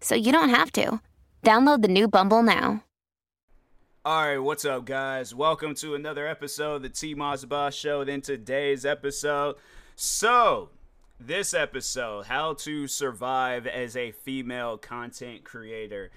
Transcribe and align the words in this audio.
so 0.00 0.14
you 0.14 0.32
don't 0.32 0.50
have 0.50 0.72
to. 0.72 1.00
Download 1.42 1.82
the 1.82 1.88
new 1.88 2.08
Bumble 2.08 2.42
now. 2.42 2.84
All 4.02 4.26
right, 4.26 4.38
what's 4.38 4.64
up, 4.64 4.86
guys? 4.86 5.34
Welcome 5.34 5.74
to 5.76 5.94
another 5.94 6.26
episode 6.26 6.76
of 6.76 6.82
the 6.82 6.88
T 6.88 7.14
Moss 7.14 7.44
Boss 7.44 7.74
Show. 7.74 8.00
In 8.00 8.22
today's 8.22 8.86
episode, 8.86 9.56
so 9.94 10.70
this 11.18 11.52
episode, 11.52 12.24
how 12.24 12.54
to 12.54 12.86
survive 12.86 13.66
as 13.66 13.96
a 13.96 14.12
female 14.12 14.78
content 14.78 15.44
creator. 15.44 16.10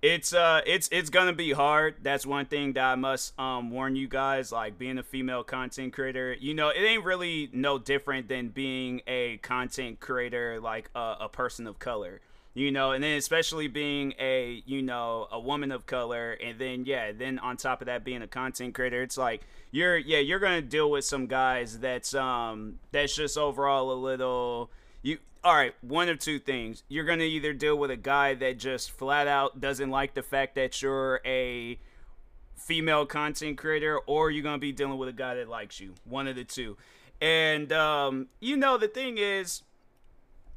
It's 0.00 0.32
uh, 0.32 0.60
it's 0.64 0.88
it's 0.92 1.10
gonna 1.10 1.32
be 1.32 1.50
hard. 1.50 1.96
That's 2.02 2.24
one 2.24 2.46
thing 2.46 2.74
that 2.74 2.84
I 2.84 2.94
must 2.94 3.36
um 3.36 3.70
warn 3.70 3.96
you 3.96 4.06
guys. 4.06 4.52
Like 4.52 4.78
being 4.78 4.98
a 4.98 5.02
female 5.02 5.42
content 5.42 5.92
creator, 5.92 6.36
you 6.38 6.54
know, 6.54 6.68
it 6.68 6.78
ain't 6.78 7.04
really 7.04 7.50
no 7.52 7.78
different 7.78 8.28
than 8.28 8.50
being 8.50 9.00
a 9.08 9.38
content 9.38 9.98
creator 9.98 10.60
like 10.60 10.88
a, 10.94 11.16
a 11.22 11.28
person 11.28 11.66
of 11.66 11.80
color 11.80 12.20
you 12.54 12.70
know 12.70 12.92
and 12.92 13.02
then 13.02 13.16
especially 13.16 13.66
being 13.68 14.14
a 14.18 14.62
you 14.64 14.80
know 14.80 15.26
a 15.30 15.38
woman 15.38 15.72
of 15.72 15.86
color 15.86 16.32
and 16.32 16.58
then 16.58 16.84
yeah 16.86 17.12
then 17.12 17.38
on 17.40 17.56
top 17.56 17.80
of 17.82 17.86
that 17.86 18.04
being 18.04 18.22
a 18.22 18.28
content 18.28 18.74
creator 18.74 19.02
it's 19.02 19.18
like 19.18 19.42
you're 19.72 19.98
yeah 19.98 20.20
you're 20.20 20.38
gonna 20.38 20.62
deal 20.62 20.88
with 20.88 21.04
some 21.04 21.26
guys 21.26 21.80
that's 21.80 22.14
um 22.14 22.78
that's 22.92 23.14
just 23.14 23.36
overall 23.36 23.92
a 23.92 23.98
little 23.98 24.70
you 25.02 25.18
all 25.44 25.54
right 25.54 25.74
one 25.82 26.08
of 26.08 26.18
two 26.18 26.38
things. 26.38 26.82
You're 26.88 27.04
gonna 27.04 27.24
either 27.24 27.52
deal 27.52 27.76
with 27.76 27.90
a 27.90 27.96
guy 27.96 28.34
that 28.34 28.58
just 28.58 28.90
flat 28.92 29.28
out 29.28 29.60
doesn't 29.60 29.90
like 29.90 30.14
the 30.14 30.22
fact 30.22 30.54
that 30.54 30.80
you're 30.80 31.20
a 31.24 31.78
female 32.54 33.04
content 33.04 33.58
creator 33.58 33.98
or 34.06 34.30
you're 34.30 34.42
gonna 34.42 34.58
be 34.58 34.72
dealing 34.72 34.96
with 34.96 35.08
a 35.08 35.12
guy 35.12 35.34
that 35.34 35.48
likes 35.48 35.80
you 35.80 35.94
one 36.04 36.26
of 36.26 36.36
the 36.36 36.44
two. 36.44 36.76
And 37.20 37.70
um 37.72 38.28
you 38.40 38.56
know 38.56 38.78
the 38.78 38.88
thing 38.88 39.18
is 39.18 39.62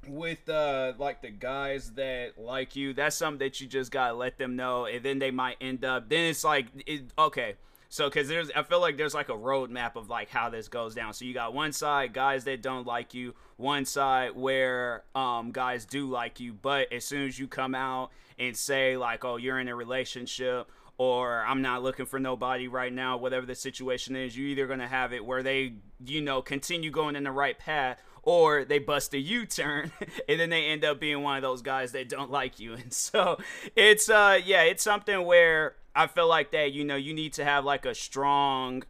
with 0.07 0.47
uh 0.49 0.93
like 0.97 1.21
the 1.21 1.29
guys 1.29 1.91
that 1.91 2.37
like 2.37 2.75
you 2.75 2.93
that's 2.93 3.15
something 3.15 3.39
that 3.39 3.59
you 3.59 3.67
just 3.67 3.91
gotta 3.91 4.13
let 4.13 4.37
them 4.37 4.55
know 4.55 4.85
and 4.85 5.03
then 5.03 5.19
they 5.19 5.31
might 5.31 5.57
end 5.59 5.83
up 5.83 6.09
then 6.09 6.25
it's 6.25 6.43
like 6.43 6.67
it, 6.85 7.03
okay. 7.17 7.55
So 7.89 8.09
because 8.09 8.27
there's 8.27 8.51
i 8.51 8.63
feel 8.63 8.81
like 8.81 8.97
there's 8.97 9.13
like 9.13 9.29
a 9.29 9.33
roadmap 9.33 9.95
of 9.95 10.09
like 10.09 10.29
how 10.29 10.49
this 10.49 10.67
goes 10.67 10.93
down. 10.95 11.13
So 11.13 11.25
you 11.25 11.33
got 11.33 11.53
one 11.53 11.71
side 11.71 12.13
guys 12.13 12.43
that 12.45 12.61
don't 12.61 12.85
like 12.85 13.13
you 13.13 13.33
one 13.57 13.85
side 13.85 14.35
where 14.35 15.03
um 15.15 15.51
guys 15.51 15.85
do 15.85 16.07
like 16.07 16.39
you 16.39 16.53
but 16.53 16.91
as 16.91 17.05
soon 17.05 17.27
as 17.27 17.39
you 17.39 17.47
come 17.47 17.75
out 17.75 18.11
and 18.37 18.55
say 18.55 18.97
like 18.97 19.25
oh 19.25 19.37
you're 19.37 19.59
in 19.59 19.67
a 19.67 19.75
relationship 19.75 20.69
or 20.97 21.43
I'm 21.45 21.61
not 21.61 21.83
looking 21.83 22.07
for 22.07 22.19
nobody 22.19 22.67
right 22.67 22.91
now, 22.91 23.17
whatever 23.17 23.45
the 23.45 23.55
situation 23.55 24.15
is, 24.15 24.35
you're 24.35 24.47
either 24.47 24.65
going 24.67 24.79
to 24.79 24.87
have 24.87 25.13
it 25.13 25.23
where 25.23 25.43
they, 25.43 25.73
you 26.03 26.21
know, 26.21 26.41
continue 26.41 26.89
going 26.89 27.15
in 27.15 27.23
the 27.23 27.31
right 27.31 27.57
path 27.57 28.01
or 28.27 28.65
they 28.65 28.77
bust 28.77 29.13
a 29.13 29.17
U-turn 29.17 29.89
and 30.29 30.37
then 30.37 30.49
they 30.49 30.65
end 30.65 30.83
up 30.83 30.99
being 30.99 31.23
one 31.23 31.37
of 31.37 31.41
those 31.41 31.61
guys 31.61 31.93
that 31.93 32.09
don't 32.09 32.29
like 32.29 32.59
you. 32.59 32.73
And 32.77 32.93
so 32.93 33.37
it's 33.75 34.09
uh 34.09 34.39
yeah, 34.45 34.63
it's 34.63 34.83
something 34.83 35.25
where 35.25 35.75
I 35.95 36.07
feel 36.07 36.27
like 36.27 36.51
that, 36.51 36.73
you 36.73 36.83
know, 36.83 36.97
you 36.97 37.13
need 37.13 37.33
to 37.33 37.45
have 37.45 37.63
like 37.63 37.85
a 37.85 37.95
strong 37.95 38.83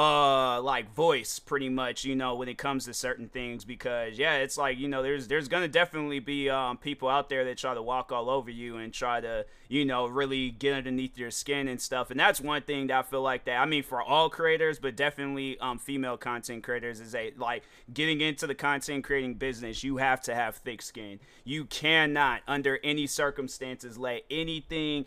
uh 0.00 0.62
like 0.62 0.94
voice 0.94 1.38
pretty 1.38 1.68
much 1.68 2.04
you 2.04 2.16
know 2.16 2.34
when 2.34 2.48
it 2.48 2.56
comes 2.56 2.86
to 2.86 2.94
certain 2.94 3.28
things 3.28 3.66
because 3.66 4.18
yeah 4.18 4.36
it's 4.36 4.56
like 4.56 4.78
you 4.78 4.88
know 4.88 5.02
there's 5.02 5.28
there's 5.28 5.46
gonna 5.46 5.68
definitely 5.68 6.18
be 6.18 6.48
um 6.48 6.78
people 6.78 7.06
out 7.06 7.28
there 7.28 7.44
that 7.44 7.58
try 7.58 7.74
to 7.74 7.82
walk 7.82 8.10
all 8.10 8.30
over 8.30 8.50
you 8.50 8.78
and 8.78 8.94
try 8.94 9.20
to 9.20 9.44
you 9.68 9.84
know 9.84 10.06
really 10.06 10.50
get 10.50 10.72
underneath 10.72 11.18
your 11.18 11.30
skin 11.30 11.68
and 11.68 11.80
stuff. 11.80 12.10
And 12.10 12.18
that's 12.18 12.40
one 12.40 12.62
thing 12.62 12.86
that 12.86 12.98
i 12.98 13.02
feel 13.02 13.20
like 13.20 13.44
that 13.44 13.58
i 13.60 13.66
mean 13.66 13.82
for 13.82 14.00
all 14.00 14.30
creators 14.30 14.78
but 14.78 14.96
definitely 14.96 15.58
um 15.58 15.78
female 15.78 16.16
content 16.16 16.64
creators 16.64 17.00
is 17.00 17.14
a 17.14 17.32
like 17.36 17.62
getting 17.92 18.22
into 18.22 18.46
the 18.46 18.54
content 18.54 19.04
creating 19.04 19.34
business 19.34 19.84
you 19.84 19.98
have 19.98 20.22
to 20.22 20.34
have 20.34 20.56
thick 20.56 20.80
skin. 20.80 21.20
You 21.44 21.64
cannot 21.66 22.40
under 22.46 22.78
any 22.82 23.06
circumstances 23.06 23.98
let 23.98 24.22
anything 24.30 25.04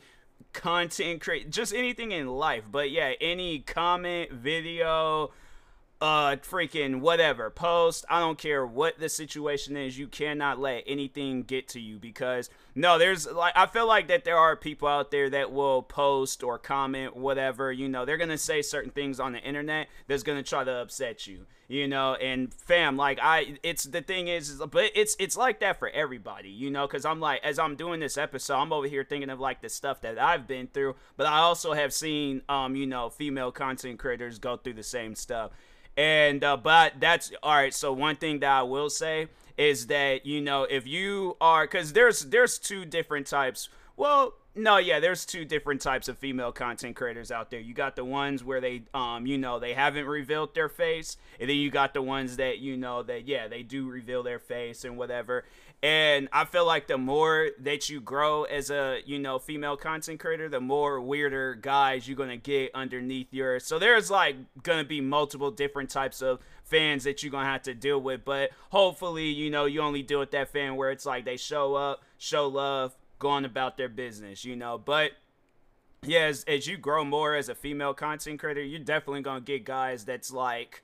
content 0.53 1.21
create 1.21 1.49
just 1.49 1.73
anything 1.73 2.11
in 2.11 2.27
life. 2.27 2.63
But 2.71 2.91
yeah 2.91 3.13
any 3.19 3.59
comment 3.59 4.31
video 4.31 5.31
uh 6.03 6.35
freaking 6.35 6.99
whatever 6.99 7.49
post 7.49 8.03
i 8.09 8.19
don't 8.19 8.37
care 8.37 8.67
what 8.67 8.99
the 8.99 9.07
situation 9.07 9.77
is 9.77 9.97
you 9.97 10.05
cannot 10.05 10.59
let 10.59 10.83
anything 10.85 11.43
get 11.43 11.65
to 11.65 11.79
you 11.79 11.97
because 11.97 12.49
no 12.75 12.99
there's 12.99 13.25
like 13.31 13.53
i 13.55 13.65
feel 13.65 13.87
like 13.87 14.09
that 14.09 14.25
there 14.25 14.37
are 14.37 14.57
people 14.57 14.85
out 14.85 15.11
there 15.11 15.29
that 15.29 15.53
will 15.53 15.81
post 15.81 16.43
or 16.43 16.59
comment 16.59 17.15
whatever 17.15 17.71
you 17.71 17.87
know 17.87 18.03
they're 18.03 18.17
gonna 18.17 18.37
say 18.37 18.61
certain 18.61 18.91
things 18.91 19.17
on 19.17 19.31
the 19.31 19.39
internet 19.39 19.87
that's 20.05 20.23
gonna 20.23 20.43
try 20.43 20.61
to 20.61 20.73
upset 20.73 21.25
you 21.25 21.45
you 21.69 21.87
know 21.87 22.15
and 22.15 22.53
fam 22.53 22.97
like 22.97 23.17
i 23.21 23.55
it's 23.63 23.85
the 23.85 24.01
thing 24.01 24.27
is, 24.27 24.49
is 24.49 24.61
but 24.69 24.91
it's 24.95 25.15
it's 25.19 25.37
like 25.37 25.61
that 25.61 25.79
for 25.79 25.87
everybody 25.91 26.49
you 26.49 26.69
know 26.69 26.85
because 26.85 27.05
i'm 27.05 27.21
like 27.21 27.41
as 27.45 27.57
i'm 27.57 27.77
doing 27.77 28.01
this 28.01 28.17
episode 28.17 28.55
i'm 28.55 28.73
over 28.73 28.87
here 28.89 29.05
thinking 29.05 29.29
of 29.29 29.39
like 29.39 29.61
the 29.61 29.69
stuff 29.69 30.01
that 30.01 30.19
i've 30.19 30.47
been 30.47 30.67
through 30.67 30.93
but 31.15 31.25
i 31.25 31.37
also 31.37 31.71
have 31.71 31.93
seen 31.93 32.41
um 32.49 32.75
you 32.75 32.85
know 32.85 33.09
female 33.09 33.53
content 33.53 33.97
creators 33.97 34.37
go 34.37 34.57
through 34.57 34.73
the 34.73 34.83
same 34.83 35.15
stuff 35.15 35.51
and 35.97 36.43
uh, 36.43 36.57
but 36.57 36.93
that's 36.99 37.31
all 37.41 37.55
right. 37.55 37.73
So 37.73 37.93
one 37.93 38.15
thing 38.15 38.39
that 38.39 38.51
I 38.51 38.63
will 38.63 38.89
say 38.89 39.27
is 39.57 39.87
that 39.87 40.25
you 40.25 40.41
know 40.41 40.63
if 40.63 40.87
you 40.87 41.37
are 41.39 41.65
because 41.65 41.93
there's 41.93 42.21
there's 42.21 42.57
two 42.57 42.85
different 42.85 43.27
types. 43.27 43.69
Well, 43.95 44.33
no, 44.55 44.77
yeah, 44.77 44.99
there's 44.99 45.25
two 45.25 45.45
different 45.45 45.81
types 45.81 46.07
of 46.07 46.17
female 46.17 46.51
content 46.51 46.95
creators 46.95 47.31
out 47.31 47.49
there. 47.49 47.59
You 47.59 47.73
got 47.73 47.95
the 47.95 48.05
ones 48.05 48.43
where 48.43 48.61
they, 48.61 48.83
um, 48.93 49.25
you 49.25 49.37
know, 49.37 49.59
they 49.59 49.73
haven't 49.73 50.05
revealed 50.05 50.53
their 50.53 50.69
face, 50.69 51.17
and 51.39 51.49
then 51.49 51.57
you 51.57 51.71
got 51.71 51.93
the 51.93 52.01
ones 52.01 52.37
that 52.37 52.59
you 52.59 52.77
know 52.77 53.01
that 53.03 53.27
yeah, 53.27 53.47
they 53.47 53.63
do 53.63 53.89
reveal 53.89 54.21
their 54.21 54.39
face 54.39 54.83
and 54.83 54.97
whatever. 54.97 55.45
And 55.83 56.29
I 56.31 56.45
feel 56.45 56.65
like 56.65 56.87
the 56.87 56.97
more 56.97 57.49
that 57.59 57.89
you 57.89 57.99
grow 57.99 58.45
as 58.45 58.71
a, 58.71 59.01
you 59.05 59.19
know, 59.19 59.37
female 59.37 59.75
content 59.75 60.17
creator, 60.17 60.47
the 60.47 60.61
more 60.61 61.01
weirder 61.01 61.55
guys 61.55 62.07
you're 62.07 62.15
gonna 62.15 62.37
get 62.37 62.71
underneath 62.73 63.33
your. 63.33 63.59
So 63.59 63.79
there's 63.79 64.09
like 64.09 64.37
gonna 64.63 64.85
be 64.85 65.01
multiple 65.01 65.51
different 65.51 65.89
types 65.89 66.21
of 66.21 66.39
fans 66.63 67.03
that 67.03 67.21
you're 67.21 67.33
gonna 67.33 67.49
have 67.49 67.63
to 67.63 67.73
deal 67.73 67.99
with. 67.99 68.23
But 68.23 68.51
hopefully, 68.69 69.25
you 69.25 69.49
know, 69.49 69.65
you 69.65 69.81
only 69.81 70.03
deal 70.03 70.19
with 70.19 70.31
that 70.31 70.53
fan 70.53 70.77
where 70.77 70.89
it's 70.89 71.05
like 71.05 71.25
they 71.25 71.35
show 71.35 71.75
up, 71.75 72.01
show 72.17 72.47
love, 72.47 72.95
going 73.19 73.43
about 73.43 73.75
their 73.75 73.89
business, 73.89 74.45
you 74.45 74.55
know. 74.55 74.77
But 74.77 75.11
yeah, 76.01 76.27
as, 76.27 76.45
as 76.45 76.65
you 76.65 76.77
grow 76.77 77.03
more 77.03 77.35
as 77.35 77.49
a 77.49 77.55
female 77.55 77.93
content 77.93 78.39
creator, 78.39 78.63
you're 78.63 78.79
definitely 78.79 79.21
gonna 79.21 79.41
get 79.41 79.65
guys 79.65 80.05
that's 80.05 80.31
like 80.31 80.81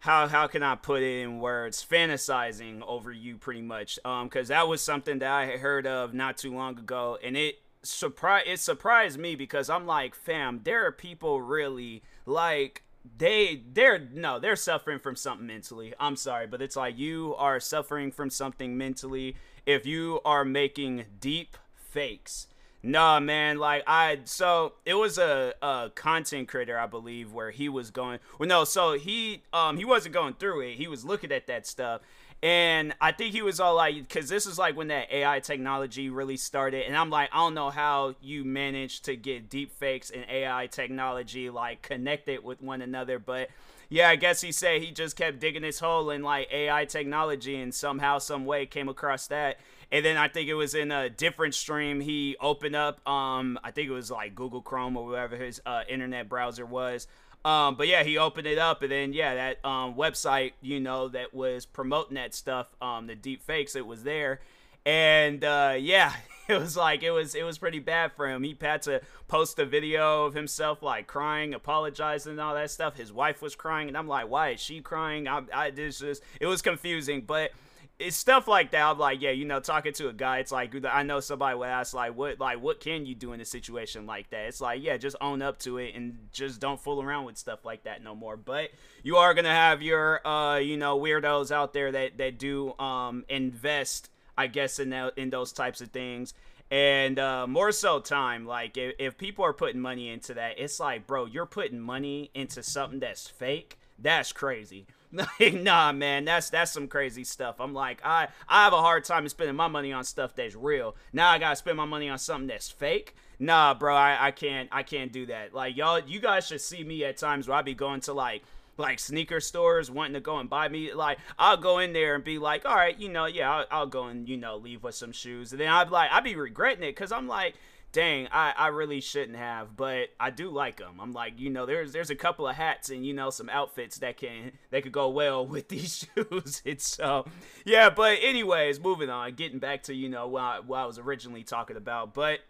how 0.00 0.28
how 0.28 0.46
can 0.46 0.62
I 0.62 0.74
put 0.74 1.02
it 1.02 1.22
in 1.22 1.40
words? 1.40 1.84
Fantasizing 1.84 2.82
over 2.86 3.12
you, 3.12 3.36
pretty 3.36 3.62
much. 3.62 3.98
Um, 4.04 4.28
because 4.28 4.48
that 4.48 4.68
was 4.68 4.80
something 4.80 5.18
that 5.20 5.30
I 5.30 5.56
heard 5.56 5.86
of 5.86 6.14
not 6.14 6.36
too 6.36 6.54
long 6.54 6.78
ago, 6.78 7.18
and 7.22 7.36
it 7.36 7.56
surprise 7.82 8.44
it 8.46 8.60
surprised 8.60 9.18
me 9.18 9.34
because 9.34 9.70
I'm 9.70 9.86
like, 9.86 10.14
fam, 10.14 10.60
there 10.64 10.86
are 10.86 10.92
people 10.92 11.40
really 11.40 12.02
like 12.24 12.82
they 13.18 13.62
they're 13.72 13.98
no 13.98 14.38
they're 14.38 14.56
suffering 14.56 14.98
from 14.98 15.16
something 15.16 15.46
mentally 15.46 15.94
i'm 16.00 16.16
sorry 16.16 16.46
but 16.46 16.60
it's 16.60 16.76
like 16.76 16.98
you 16.98 17.34
are 17.36 17.60
suffering 17.60 18.10
from 18.10 18.30
something 18.30 18.76
mentally 18.76 19.36
if 19.64 19.86
you 19.86 20.20
are 20.24 20.44
making 20.44 21.04
deep 21.20 21.56
fakes 21.76 22.46
Nah, 22.86 23.18
man. 23.18 23.58
Like 23.58 23.82
I, 23.86 24.20
so 24.24 24.74
it 24.84 24.94
was 24.94 25.18
a, 25.18 25.54
a 25.60 25.90
content 25.94 26.46
creator, 26.46 26.78
I 26.78 26.86
believe, 26.86 27.32
where 27.32 27.50
he 27.50 27.68
was 27.68 27.90
going. 27.90 28.20
Well, 28.38 28.48
no, 28.48 28.62
so 28.64 28.92
he 28.92 29.42
um 29.52 29.76
he 29.76 29.84
wasn't 29.84 30.14
going 30.14 30.34
through 30.34 30.60
it. 30.60 30.74
He 30.74 30.86
was 30.86 31.04
looking 31.04 31.32
at 31.32 31.48
that 31.48 31.66
stuff, 31.66 32.02
and 32.44 32.94
I 33.00 33.10
think 33.10 33.32
he 33.32 33.42
was 33.42 33.58
all 33.58 33.74
like, 33.74 33.96
because 33.96 34.28
this 34.28 34.46
is 34.46 34.56
like 34.56 34.76
when 34.76 34.86
that 34.88 35.12
AI 35.12 35.40
technology 35.40 36.10
really 36.10 36.36
started, 36.36 36.86
and 36.86 36.96
I'm 36.96 37.10
like, 37.10 37.28
I 37.32 37.38
don't 37.38 37.54
know 37.54 37.70
how 37.70 38.14
you 38.20 38.44
managed 38.44 39.06
to 39.06 39.16
get 39.16 39.50
deep 39.50 39.72
fakes 39.72 40.10
and 40.10 40.24
AI 40.30 40.68
technology 40.68 41.50
like 41.50 41.82
connected 41.82 42.44
with 42.44 42.62
one 42.62 42.82
another, 42.82 43.18
but 43.18 43.48
yeah, 43.88 44.08
I 44.10 44.16
guess 44.16 44.40
he 44.40 44.52
said 44.52 44.80
he 44.80 44.92
just 44.92 45.16
kept 45.16 45.40
digging 45.40 45.64
his 45.64 45.80
hole 45.80 46.10
in 46.10 46.22
like 46.22 46.52
AI 46.52 46.84
technology 46.84 47.56
and 47.56 47.74
somehow, 47.74 48.18
some 48.18 48.44
way 48.44 48.64
came 48.66 48.88
across 48.88 49.26
that. 49.26 49.58
And 49.92 50.04
then 50.04 50.16
I 50.16 50.28
think 50.28 50.48
it 50.48 50.54
was 50.54 50.74
in 50.74 50.90
a 50.90 51.08
different 51.08 51.54
stream 51.54 52.00
he 52.00 52.36
opened 52.40 52.74
up. 52.74 53.06
Um, 53.08 53.58
I 53.62 53.70
think 53.70 53.88
it 53.88 53.92
was 53.92 54.10
like 54.10 54.34
Google 54.34 54.60
Chrome 54.60 54.96
or 54.96 55.06
whatever 55.06 55.36
his 55.36 55.60
uh, 55.64 55.82
internet 55.88 56.28
browser 56.28 56.66
was. 56.66 57.06
Um, 57.46 57.76
but 57.76 57.86
yeah, 57.86 58.02
he 58.02 58.18
opened 58.18 58.48
it 58.48 58.58
up, 58.58 58.82
and 58.82 58.90
then 58.90 59.12
yeah, 59.12 59.36
that 59.36 59.64
um, 59.64 59.94
website, 59.94 60.54
you 60.60 60.80
know, 60.80 61.06
that 61.06 61.32
was 61.32 61.64
promoting 61.64 62.16
that 62.16 62.34
stuff, 62.34 62.74
um, 62.82 63.06
the 63.06 63.14
deep 63.14 63.40
fakes, 63.40 63.76
it 63.76 63.86
was 63.86 64.02
there, 64.02 64.40
and 64.84 65.44
uh, 65.44 65.76
yeah, 65.78 66.12
it 66.48 66.58
was 66.58 66.76
like 66.76 67.04
it 67.04 67.12
was 67.12 67.36
it 67.36 67.44
was 67.44 67.56
pretty 67.56 67.78
bad 67.78 68.10
for 68.12 68.28
him. 68.28 68.42
He 68.42 68.56
had 68.60 68.82
to 68.82 69.00
post 69.28 69.60
a 69.60 69.64
video 69.64 70.24
of 70.24 70.34
himself 70.34 70.82
like 70.82 71.06
crying, 71.06 71.54
apologizing, 71.54 72.32
and 72.32 72.40
all 72.40 72.54
that 72.54 72.72
stuff. 72.72 72.96
His 72.96 73.12
wife 73.12 73.40
was 73.40 73.54
crying, 73.54 73.86
and 73.86 73.96
I'm 73.96 74.08
like, 74.08 74.28
why 74.28 74.50
is 74.50 74.60
she 74.60 74.80
crying? 74.80 75.28
I, 75.28 75.42
I 75.54 75.70
this 75.70 76.00
just 76.00 76.24
it 76.40 76.46
was 76.46 76.62
confusing, 76.62 77.20
but 77.20 77.52
it's 77.98 78.16
stuff 78.16 78.46
like 78.46 78.72
that. 78.72 78.82
I'm 78.82 78.98
like, 78.98 79.22
yeah, 79.22 79.30
you 79.30 79.46
know, 79.46 79.60
talking 79.60 79.92
to 79.94 80.08
a 80.08 80.12
guy, 80.12 80.38
it's 80.38 80.52
like 80.52 80.74
I 80.84 81.02
know 81.02 81.20
somebody 81.20 81.56
would 81.56 81.68
ask, 81.68 81.94
like, 81.94 82.14
what, 82.14 82.38
like, 82.38 82.60
what 82.60 82.80
can 82.80 83.06
you 83.06 83.14
do 83.14 83.32
in 83.32 83.40
a 83.40 83.44
situation 83.44 84.06
like 84.06 84.28
that? 84.30 84.46
It's 84.46 84.60
like, 84.60 84.82
yeah, 84.82 84.96
just 84.98 85.16
own 85.20 85.40
up 85.40 85.58
to 85.60 85.78
it 85.78 85.94
and 85.94 86.18
just 86.32 86.60
don't 86.60 86.80
fool 86.80 87.02
around 87.02 87.24
with 87.24 87.38
stuff 87.38 87.64
like 87.64 87.84
that 87.84 88.02
no 88.02 88.14
more. 88.14 88.36
But 88.36 88.70
you 89.02 89.16
are 89.16 89.32
gonna 89.32 89.48
have 89.48 89.80
your, 89.80 90.26
uh, 90.26 90.58
you 90.58 90.76
know, 90.76 90.98
weirdos 90.98 91.50
out 91.50 91.72
there 91.72 91.90
that 91.92 92.18
that 92.18 92.38
do 92.38 92.78
um 92.78 93.24
invest, 93.28 94.10
I 94.36 94.48
guess, 94.48 94.78
in 94.78 94.90
that, 94.90 95.16
in 95.16 95.30
those 95.30 95.52
types 95.52 95.80
of 95.80 95.88
things. 95.88 96.34
And 96.70 97.18
uh, 97.18 97.46
more 97.46 97.70
so, 97.70 98.00
time. 98.00 98.44
Like, 98.44 98.76
if, 98.76 98.96
if 98.98 99.16
people 99.16 99.44
are 99.44 99.52
putting 99.52 99.80
money 99.80 100.10
into 100.10 100.34
that, 100.34 100.58
it's 100.58 100.80
like, 100.80 101.06
bro, 101.06 101.24
you're 101.24 101.46
putting 101.46 101.78
money 101.78 102.30
into 102.34 102.62
something 102.62 102.98
that's 102.98 103.28
fake. 103.28 103.78
That's 103.98 104.32
crazy 104.32 104.86
like, 105.16 105.54
nah, 105.62 105.92
man, 105.92 106.24
that's 106.24 106.50
that's 106.50 106.72
some 106.72 106.88
crazy 106.88 107.24
stuff. 107.24 107.56
I'm 107.60 107.74
like, 107.74 108.00
I 108.04 108.28
I 108.48 108.64
have 108.64 108.72
a 108.72 108.80
hard 108.80 109.04
time 109.04 109.28
spending 109.28 109.56
my 109.56 109.68
money 109.68 109.92
on 109.92 110.04
stuff 110.04 110.34
that's 110.34 110.54
real. 110.54 110.96
Now 111.12 111.30
I 111.30 111.38
gotta 111.38 111.56
spend 111.56 111.76
my 111.76 111.84
money 111.84 112.08
on 112.08 112.18
something 112.18 112.48
that's 112.48 112.70
fake. 112.70 113.14
Nah, 113.38 113.74
bro, 113.74 113.94
I, 113.94 114.28
I 114.28 114.30
can't 114.30 114.68
I 114.72 114.82
can't 114.82 115.12
do 115.12 115.26
that. 115.26 115.54
Like 115.54 115.76
y'all, 115.76 115.98
you 115.98 116.20
guys 116.20 116.46
should 116.46 116.60
see 116.60 116.84
me 116.84 117.04
at 117.04 117.16
times 117.16 117.48
where 117.48 117.58
I 117.58 117.62
be 117.62 117.74
going 117.74 118.00
to 118.02 118.12
like 118.12 118.42
like 118.78 118.98
sneaker 118.98 119.40
stores 119.40 119.90
wanting 119.90 120.14
to 120.14 120.20
go 120.20 120.38
and 120.38 120.50
buy 120.50 120.68
me 120.68 120.92
like 120.92 121.18
I'll 121.38 121.56
go 121.56 121.78
in 121.78 121.92
there 121.92 122.14
and 122.14 122.22
be 122.22 122.38
like 122.38 122.66
all 122.66 122.74
right 122.74 122.98
you 122.98 123.08
know 123.08 123.24
yeah 123.24 123.50
I'll, 123.50 123.66
I'll 123.70 123.86
go 123.86 124.04
and 124.04 124.28
you 124.28 124.36
know 124.36 124.56
leave 124.56 124.82
with 124.82 124.94
some 124.94 125.12
shoes 125.12 125.52
and 125.52 125.60
then 125.60 125.68
I'd 125.68 125.90
like 125.90 126.10
I'd 126.12 126.24
be 126.24 126.36
regretting 126.36 126.82
it 126.84 126.94
because 126.94 127.12
I'm 127.12 127.26
like 127.26 127.54
dang, 127.96 128.28
I, 128.30 128.52
I 128.54 128.66
really 128.68 129.00
shouldn't 129.00 129.38
have, 129.38 129.74
but 129.74 130.10
I 130.20 130.28
do 130.28 130.50
like 130.50 130.76
them. 130.76 131.00
I'm 131.00 131.12
like, 131.12 131.40
you 131.40 131.48
know, 131.48 131.64
there's 131.64 131.94
there's 131.94 132.10
a 132.10 132.14
couple 132.14 132.46
of 132.46 132.54
hats 132.54 132.90
and 132.90 133.06
you 133.06 133.14
know 133.14 133.30
some 133.30 133.48
outfits 133.48 133.96
that 134.00 134.18
can 134.18 134.52
that 134.70 134.82
could 134.82 134.92
go 134.92 135.08
well 135.08 135.46
with 135.46 135.70
these 135.70 136.06
shoes. 136.14 136.60
it's 136.66 136.86
so 136.86 137.24
yeah, 137.64 137.88
but 137.88 138.18
anyways, 138.20 138.80
moving 138.80 139.08
on, 139.08 139.32
getting 139.32 139.58
back 139.58 139.84
to 139.84 139.94
you 139.94 140.10
know 140.10 140.28
what 140.28 140.42
I, 140.42 140.60
what 140.60 140.78
I 140.78 140.84
was 140.84 140.98
originally 140.98 141.42
talking 141.42 141.78
about, 141.78 142.12
but 142.12 142.40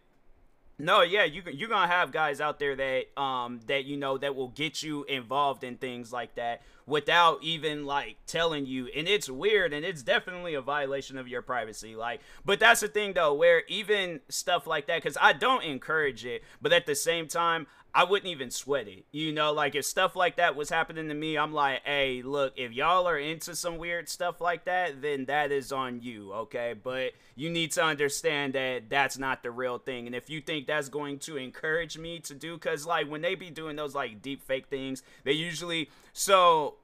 no, 0.81 1.03
yeah, 1.03 1.23
you 1.23 1.45
you're 1.53 1.69
gonna 1.69 1.87
have 1.87 2.11
guys 2.11 2.41
out 2.41 2.59
there 2.59 2.75
that 2.75 3.21
um 3.21 3.61
that 3.69 3.85
you 3.85 3.97
know 3.97 4.19
that 4.19 4.35
will 4.35 4.49
get 4.49 4.83
you 4.83 5.05
involved 5.05 5.63
in 5.63 5.77
things 5.77 6.13
like 6.13 6.35
that 6.35 6.63
without 6.87 7.43
even 7.43 7.85
like 7.85 8.17
telling 8.27 8.65
you 8.65 8.87
and 8.97 9.09
it's 9.09 9.29
weird 9.29 9.73
and 9.73 9.85
it's 9.85 10.03
definitely 10.03 10.55
a 10.55 10.61
violation 10.61 11.19
of 11.19 11.27
your 11.27 11.43
privacy 11.43 11.97
like 11.97 12.21
but 12.45 12.61
that's 12.61 12.81
the 12.81 12.89
thing 12.89 13.13
though 13.13 13.35
where 13.35 13.63
even 13.69 14.21
stuff 14.29 14.67
like 14.67 14.87
that 14.87 15.03
because 15.03 15.19
i 15.21 15.33
don't 15.33 15.65
encourage 15.65 16.25
it 16.25 16.45
but 16.63 16.73
at 16.73 16.87
the 16.87 16.95
same 16.95 17.27
time 17.27 17.67
I 17.97 18.05
wouldn't 18.05 18.31
even 18.31 18.51
sweat 18.51 18.89
it. 18.89 19.07
You 19.11 19.33
know, 19.33 19.55
like 19.55 19.75
if 19.75 19.87
stuff 19.87 20.15
like 20.15 20.37
that 20.37 20.55
was 20.55 20.69
happening 20.69 21.09
to 21.09 21.15
me, 21.15 21.39
I'm 21.39 21.55
like, 21.55 21.81
hey, 21.83 22.21
look, 22.21 22.53
if 22.59 22.73
y'all 22.73 23.09
are 23.09 23.19
into 23.19 23.57
some 23.57 23.79
weird 23.79 24.11
stuff 24.11 24.39
like 24.39 24.67
that, 24.67 25.01
then 25.01 25.25
that 25.25 25.51
is 25.51 25.73
on 25.73 26.03
you, 26.03 26.31
okay? 26.35 26.75
But 26.75 27.13
you 27.37 27.49
need 27.49 27.73
to 27.73 27.83
understand 27.83 28.53
that 28.53 28.91
that's 28.91 29.17
not 29.17 29.43
the 29.43 29.51
real 29.51 29.79
thing. 29.79 30.05
And 30.05 30.15
if 30.15 30.29
you 30.29 30.43
think 30.43 30.67
that's 30.67 30.91
going 30.91 31.21
to 31.21 31.39
encourage 31.39 31.97
me 31.97 32.19
to 32.21 32.35
do, 32.35 32.53
because 32.53 32.85
like 32.85 33.09
when 33.11 33.23
they 33.23 33.35
be 33.35 33.49
doing 33.49 33.77
those 33.77 33.95
like 33.95 34.21
deep 34.21 34.43
fake 34.43 34.67
things, 34.67 35.03
they 35.25 35.33
usually, 35.33 35.89
so 36.13 36.75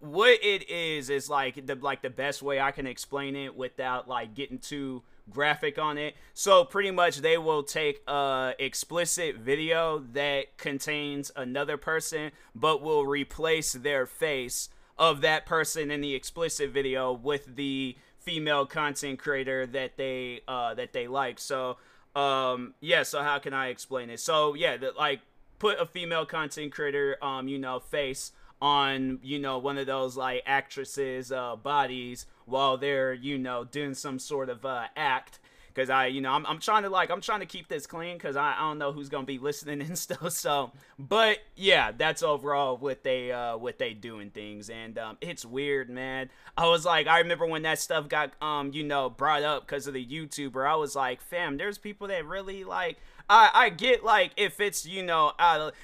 what 0.00 0.38
it 0.42 0.68
is 0.68 1.10
is 1.10 1.30
like 1.30 1.66
the 1.66 1.74
like 1.74 2.02
the 2.02 2.10
best 2.10 2.42
way 2.42 2.60
I 2.60 2.70
can 2.70 2.86
explain 2.86 3.34
it 3.34 3.56
without 3.56 4.08
like 4.08 4.34
getting 4.34 4.58
too 4.58 5.02
graphic 5.30 5.78
on 5.78 5.98
it. 5.98 6.14
So 6.34 6.64
pretty 6.64 6.90
much 6.90 7.18
they 7.18 7.38
will 7.38 7.62
take 7.62 8.02
a 8.06 8.54
explicit 8.58 9.36
video 9.36 9.98
that 10.12 10.56
contains 10.56 11.32
another 11.34 11.76
person 11.76 12.32
but 12.54 12.82
will 12.82 13.06
replace 13.06 13.72
their 13.72 14.06
face 14.06 14.68
of 14.98 15.20
that 15.22 15.46
person 15.46 15.90
in 15.90 16.00
the 16.00 16.14
explicit 16.14 16.70
video 16.70 17.12
with 17.12 17.56
the 17.56 17.96
female 18.18 18.66
content 18.66 19.18
creator 19.18 19.66
that 19.66 19.96
they 19.96 20.42
uh 20.46 20.74
that 20.74 20.92
they 20.92 21.08
like. 21.08 21.38
So 21.38 21.78
um 22.14 22.74
yeah, 22.80 23.02
so 23.02 23.22
how 23.22 23.38
can 23.38 23.54
I 23.54 23.68
explain 23.68 24.10
it? 24.10 24.20
So 24.20 24.54
yeah, 24.54 24.76
the, 24.76 24.92
like 24.96 25.20
put 25.58 25.80
a 25.80 25.86
female 25.86 26.26
content 26.26 26.72
creator 26.72 27.16
um 27.22 27.48
you 27.48 27.58
know 27.58 27.80
face 27.80 28.32
on 28.60 29.18
you 29.22 29.38
know 29.38 29.58
one 29.58 29.76
of 29.76 29.86
those 29.86 30.16
like 30.16 30.42
actresses 30.46 31.30
uh 31.30 31.54
bodies 31.56 32.26
while 32.46 32.78
they're 32.78 33.12
you 33.12 33.36
know 33.36 33.64
doing 33.64 33.94
some 33.94 34.18
sort 34.18 34.48
of 34.48 34.64
uh 34.64 34.84
act 34.96 35.38
because 35.76 35.90
I, 35.90 36.06
you 36.06 36.22
know, 36.22 36.32
I'm, 36.32 36.46
I'm 36.46 36.58
trying 36.58 36.84
to 36.84 36.88
like, 36.88 37.10
I'm 37.10 37.20
trying 37.20 37.40
to 37.40 37.46
keep 37.46 37.68
this 37.68 37.86
clean 37.86 38.16
because 38.16 38.34
I, 38.34 38.54
I 38.56 38.60
don't 38.60 38.78
know 38.78 38.92
who's 38.92 39.10
gonna 39.10 39.26
be 39.26 39.38
listening 39.38 39.82
and 39.86 39.96
stuff. 39.96 40.32
So, 40.32 40.72
but 40.98 41.38
yeah, 41.54 41.92
that's 41.92 42.22
overall 42.22 42.78
what 42.78 43.04
they, 43.04 43.30
uh, 43.30 43.58
what 43.58 43.78
they 43.78 43.92
doing 43.92 44.30
things, 44.30 44.70
and 44.70 44.96
um, 44.98 45.18
it's 45.20 45.44
weird, 45.44 45.90
man. 45.90 46.30
I 46.56 46.66
was 46.66 46.86
like, 46.86 47.06
I 47.06 47.18
remember 47.18 47.46
when 47.46 47.62
that 47.62 47.78
stuff 47.78 48.08
got, 48.08 48.32
um, 48.42 48.72
you 48.72 48.84
know, 48.84 49.10
brought 49.10 49.42
up 49.42 49.66
because 49.66 49.86
of 49.86 49.92
the 49.92 50.04
YouTuber. 50.04 50.66
I 50.66 50.76
was 50.76 50.96
like, 50.96 51.20
fam, 51.20 51.58
there's 51.58 51.76
people 51.76 52.08
that 52.08 52.24
really 52.24 52.64
like. 52.64 52.96
I, 53.28 53.50
I 53.54 53.68
get 53.70 54.04
like 54.04 54.32
if 54.36 54.60
it's 54.60 54.86
you 54.86 55.02
know 55.02 55.32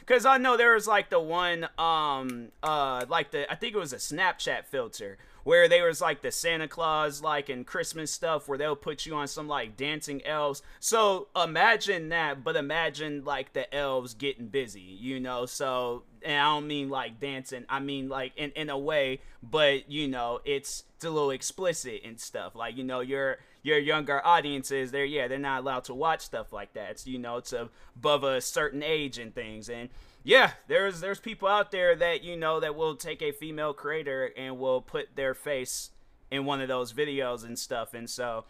because 0.01 0.25
I 0.25 0.39
know 0.39 0.57
there 0.57 0.75
was 0.75 0.87
like 0.87 1.11
the 1.11 1.21
one 1.21 1.69
um 1.77 2.49
uh 2.63 3.05
like 3.09 3.33
the 3.33 3.51
I 3.51 3.57
think 3.57 3.75
it 3.75 3.79
was 3.79 3.93
a 3.93 3.97
Snapchat 3.97 4.67
filter 4.67 5.19
where 5.45 5.69
there 5.69 5.87
was 5.87 6.01
like 6.01 6.23
the 6.23 6.31
Santa 6.31 6.69
Claus 6.69 7.21
like 7.21 7.49
and 7.49 7.67
Christmas 7.67 8.13
stuff 8.13 8.49
where 8.49 8.59
they'll 8.59 8.77
put 8.77 9.07
you 9.07 9.15
on 9.15 9.27
some 9.27 9.49
like 9.49 9.77
dancing 9.77 10.25
elves. 10.25 10.63
So 10.79 11.29
imagine 11.35 12.11
that, 12.11 12.45
but 12.45 12.55
imagine 12.55 13.25
like 13.25 13.53
the 13.53 13.73
elves 13.75 14.15
getting 14.15 14.47
busy, 14.47 14.81
you 14.81 15.19
know. 15.19 15.47
So 15.47 16.05
and 16.25 16.39
I 16.39 16.45
don't 16.45 16.67
mean 16.67 16.89
like 16.89 17.21
dancing, 17.21 17.65
I 17.69 17.81
mean 17.81 18.09
like 18.09 18.33
in 18.37 18.51
in 18.53 18.71
a 18.71 18.79
way, 18.79 19.21
but 19.43 19.91
you 19.91 20.09
know, 20.09 20.41
it's 20.45 20.85
it's 20.97 21.05
a 21.05 21.11
little 21.11 21.31
explicit 21.31 22.03
and 22.05 22.21
stuff. 22.21 22.55
Like, 22.55 22.77
you 22.77 22.85
know, 22.85 23.01
your 23.01 23.39
your 23.63 23.79
younger 23.79 24.25
audiences, 24.25 24.91
they're 24.91 25.05
yeah, 25.05 25.29
they're 25.29 25.39
not 25.39 25.61
allowed 25.61 25.85
to 25.85 25.95
watch 25.95 26.21
stuff 26.21 26.53
like 26.53 26.73
that. 26.75 26.93
It's 26.93 27.07
you 27.07 27.19
know, 27.19 27.37
it's 27.37 27.53
above 27.53 28.25
a 28.25 28.41
certain 28.41 28.83
age 28.83 29.19
and 29.19 29.35
things 29.35 29.69
and 29.69 29.89
yeah, 30.25 30.53
there's 30.69 31.01
there's 31.01 31.21
people 31.21 31.49
out 31.49 31.71
there 31.71 31.97
that 31.97 32.23
you 32.23 32.37
know 32.37 32.61
that 32.61 32.77
will 32.77 32.95
take 32.95 33.23
a 33.23 33.33
female 33.33 33.73
creator 33.73 34.31
and 34.37 34.59
will 34.59 34.81
put 34.81 35.17
their 35.17 35.35
face 35.35 35.91
in 36.31 36.45
one 36.45 36.61
of 36.61 36.69
those 36.69 36.93
videos 36.93 37.45
and 37.45 37.59
stuff, 37.59 37.93
and 37.93 38.09
so 38.09 38.45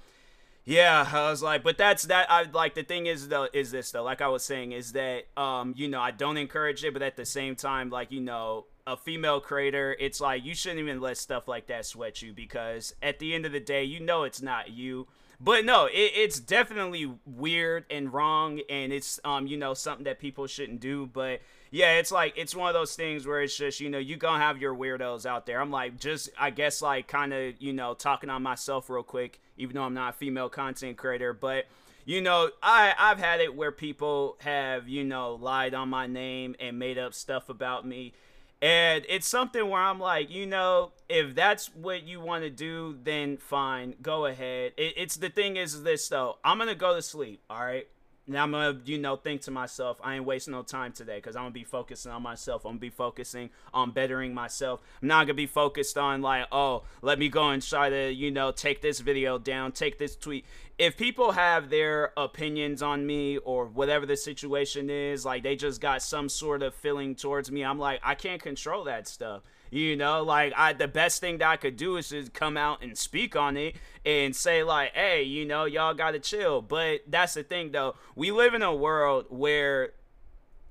yeah, 0.64 1.08
I 1.12 1.30
was 1.30 1.42
like, 1.42 1.62
but 1.64 1.76
that's 1.76 2.04
that. 2.04 2.30
I 2.30 2.44
like 2.44 2.74
the 2.74 2.84
thing 2.84 3.06
is 3.06 3.28
though 3.28 3.48
is 3.52 3.72
this 3.72 3.90
though, 3.90 4.04
like 4.04 4.20
I 4.20 4.28
was 4.28 4.44
saying, 4.44 4.72
is 4.72 4.92
that 4.92 5.24
um 5.36 5.74
you 5.76 5.88
know 5.88 6.00
I 6.00 6.12
don't 6.12 6.36
encourage 6.36 6.84
it, 6.84 6.92
but 6.92 7.02
at 7.02 7.16
the 7.16 7.24
same 7.24 7.56
time, 7.56 7.90
like 7.90 8.12
you 8.12 8.20
know 8.20 8.66
a 8.86 8.96
female 8.96 9.40
creator, 9.40 9.96
it's 9.98 10.20
like 10.20 10.44
you 10.44 10.54
shouldn't 10.54 10.80
even 10.80 11.00
let 11.00 11.16
stuff 11.16 11.48
like 11.48 11.66
that 11.66 11.86
sweat 11.86 12.22
you 12.22 12.32
because 12.32 12.94
at 13.02 13.18
the 13.18 13.34
end 13.34 13.44
of 13.46 13.52
the 13.52 13.60
day, 13.60 13.84
you 13.84 14.00
know 14.00 14.22
it's 14.22 14.42
not 14.42 14.70
you. 14.70 15.08
But 15.44 15.64
no, 15.64 15.86
it, 15.86 16.12
it's 16.14 16.38
definitely 16.38 17.10
weird 17.26 17.84
and 17.90 18.12
wrong, 18.12 18.60
and 18.70 18.92
it's 18.92 19.18
um 19.24 19.48
you 19.48 19.56
know 19.56 19.74
something 19.74 20.04
that 20.04 20.20
people 20.20 20.46
shouldn't 20.46 20.80
do, 20.80 21.06
but 21.06 21.40
yeah, 21.72 21.94
it's 21.94 22.12
like 22.12 22.34
it's 22.36 22.54
one 22.54 22.68
of 22.68 22.74
those 22.74 22.94
things 22.94 23.26
where 23.26 23.40
it's 23.40 23.56
just 23.56 23.80
you 23.80 23.90
know 23.90 23.98
you 23.98 24.16
gonna 24.16 24.38
have 24.38 24.58
your 24.58 24.74
weirdos 24.74 25.26
out 25.26 25.46
there. 25.46 25.60
I'm 25.60 25.72
like 25.72 25.98
just 25.98 26.30
I 26.38 26.50
guess 26.50 26.80
like 26.80 27.08
kind 27.08 27.32
of 27.32 27.60
you 27.60 27.72
know 27.72 27.94
talking 27.94 28.30
on 28.30 28.42
myself 28.44 28.88
real 28.88 29.02
quick, 29.02 29.40
even 29.56 29.74
though 29.74 29.82
I'm 29.82 29.94
not 29.94 30.14
a 30.14 30.16
female 30.16 30.48
content 30.48 30.96
creator, 30.96 31.32
but 31.32 31.66
you 32.04 32.20
know 32.20 32.50
I 32.62 32.94
I've 32.96 33.18
had 33.18 33.40
it 33.40 33.56
where 33.56 33.72
people 33.72 34.36
have 34.40 34.88
you 34.88 35.02
know 35.02 35.34
lied 35.34 35.74
on 35.74 35.88
my 35.88 36.06
name 36.06 36.54
and 36.60 36.78
made 36.78 36.98
up 36.98 37.14
stuff 37.14 37.48
about 37.48 37.84
me. 37.84 38.12
And 38.62 39.04
it's 39.08 39.26
something 39.26 39.68
where 39.68 39.82
I'm 39.82 39.98
like, 39.98 40.30
you 40.30 40.46
know, 40.46 40.92
if 41.08 41.34
that's 41.34 41.66
what 41.74 42.04
you 42.04 42.20
want 42.20 42.44
to 42.44 42.50
do, 42.50 42.96
then 43.02 43.36
fine, 43.36 43.96
go 44.00 44.26
ahead. 44.26 44.72
It, 44.76 44.94
it's 44.96 45.16
the 45.16 45.30
thing 45.30 45.56
is 45.56 45.82
this 45.82 46.08
though. 46.08 46.38
I'm 46.44 46.58
gonna 46.58 46.76
go 46.76 46.94
to 46.94 47.02
sleep. 47.02 47.42
All 47.50 47.64
right. 47.64 47.88
Now 48.26 48.44
I'm 48.44 48.52
gonna, 48.52 48.78
you 48.84 48.98
know, 48.98 49.16
think 49.16 49.40
to 49.42 49.50
myself, 49.50 49.98
I 50.02 50.14
ain't 50.14 50.24
wasting 50.24 50.52
no 50.52 50.62
time 50.62 50.92
today 50.92 51.16
because 51.16 51.34
I'm 51.34 51.42
gonna 51.42 51.50
be 51.50 51.64
focusing 51.64 52.12
on 52.12 52.22
myself. 52.22 52.64
I'm 52.64 52.72
gonna 52.72 52.80
be 52.80 52.90
focusing 52.90 53.50
on 53.74 53.90
bettering 53.90 54.32
myself. 54.32 54.80
I'm 55.00 55.08
not 55.08 55.26
gonna 55.26 55.34
be 55.34 55.48
focused 55.48 55.98
on 55.98 56.22
like, 56.22 56.46
oh, 56.52 56.84
let 57.02 57.18
me 57.18 57.28
go 57.28 57.50
and 57.50 57.60
try 57.60 57.90
to, 57.90 58.12
you 58.12 58.30
know, 58.30 58.52
take 58.52 58.80
this 58.80 59.00
video 59.00 59.38
down, 59.38 59.72
take 59.72 59.98
this 59.98 60.14
tweet. 60.14 60.44
If 60.78 60.96
people 60.96 61.32
have 61.32 61.68
their 61.68 62.12
opinions 62.16 62.80
on 62.80 63.04
me 63.06 63.38
or 63.38 63.66
whatever 63.66 64.06
the 64.06 64.16
situation 64.16 64.88
is, 64.88 65.24
like 65.24 65.42
they 65.42 65.56
just 65.56 65.80
got 65.80 66.00
some 66.00 66.28
sort 66.28 66.62
of 66.62 66.74
feeling 66.74 67.16
towards 67.16 67.50
me, 67.50 67.64
I'm 67.64 67.78
like, 67.78 68.00
I 68.04 68.14
can't 68.14 68.40
control 68.40 68.84
that 68.84 69.08
stuff. 69.08 69.42
You 69.72 69.96
know, 69.96 70.22
like 70.22 70.52
I 70.54 70.74
the 70.74 70.86
best 70.86 71.22
thing 71.22 71.38
that 71.38 71.48
I 71.48 71.56
could 71.56 71.78
do 71.78 71.96
is 71.96 72.10
just 72.10 72.34
come 72.34 72.58
out 72.58 72.82
and 72.82 72.96
speak 72.96 73.34
on 73.34 73.56
it 73.56 73.74
and 74.04 74.36
say 74.36 74.62
like, 74.62 74.92
"Hey, 74.92 75.22
you 75.22 75.46
know, 75.46 75.64
y'all 75.64 75.94
got 75.94 76.10
to 76.10 76.18
chill." 76.18 76.60
But 76.60 77.00
that's 77.08 77.32
the 77.32 77.42
thing 77.42 77.72
though. 77.72 77.94
We 78.14 78.32
live 78.32 78.52
in 78.52 78.60
a 78.60 78.74
world 78.74 79.24
where 79.30 79.92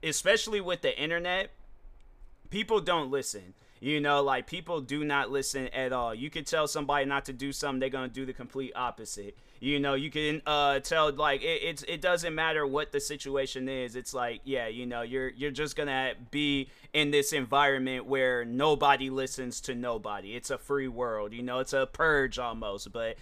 especially 0.03 0.61
with 0.61 0.81
the 0.81 0.95
internet, 1.01 1.49
people 2.51 2.79
don't 2.79 3.09
listen. 3.09 3.55
You 3.81 3.99
know, 3.99 4.21
like 4.21 4.45
people 4.45 4.79
do 4.79 5.03
not 5.03 5.31
listen 5.31 5.67
at 5.69 5.91
all. 5.91 6.13
You 6.13 6.29
can 6.29 6.43
tell 6.43 6.67
somebody 6.67 7.05
not 7.05 7.25
to 7.25 7.33
do 7.33 7.51
something, 7.51 7.79
they're 7.79 7.89
gonna 7.89 8.07
do 8.07 8.27
the 8.27 8.33
complete 8.33 8.73
opposite. 8.75 9.35
You 9.59 9.79
know, 9.79 9.95
you 9.95 10.11
can 10.11 10.43
uh, 10.45 10.81
tell 10.81 11.11
like 11.11 11.41
it, 11.41 11.63
it's 11.63 11.81
it 11.87 11.99
doesn't 11.99 12.35
matter 12.35 12.65
what 12.67 12.91
the 12.91 12.99
situation 12.99 13.67
is. 13.67 13.95
It's 13.95 14.13
like 14.13 14.41
yeah, 14.43 14.67
you 14.67 14.85
know, 14.85 15.01
you're 15.01 15.29
you're 15.29 15.49
just 15.49 15.75
gonna 15.75 16.13
be 16.29 16.69
in 16.93 17.09
this 17.09 17.33
environment 17.33 18.05
where 18.05 18.45
nobody 18.45 19.09
listens 19.09 19.59
to 19.61 19.73
nobody. 19.73 20.35
It's 20.35 20.51
a 20.51 20.59
free 20.59 20.87
world. 20.87 21.33
You 21.33 21.41
know, 21.41 21.57
it's 21.57 21.73
a 21.73 21.87
purge 21.91 22.37
almost, 22.37 22.91
but 22.91 23.17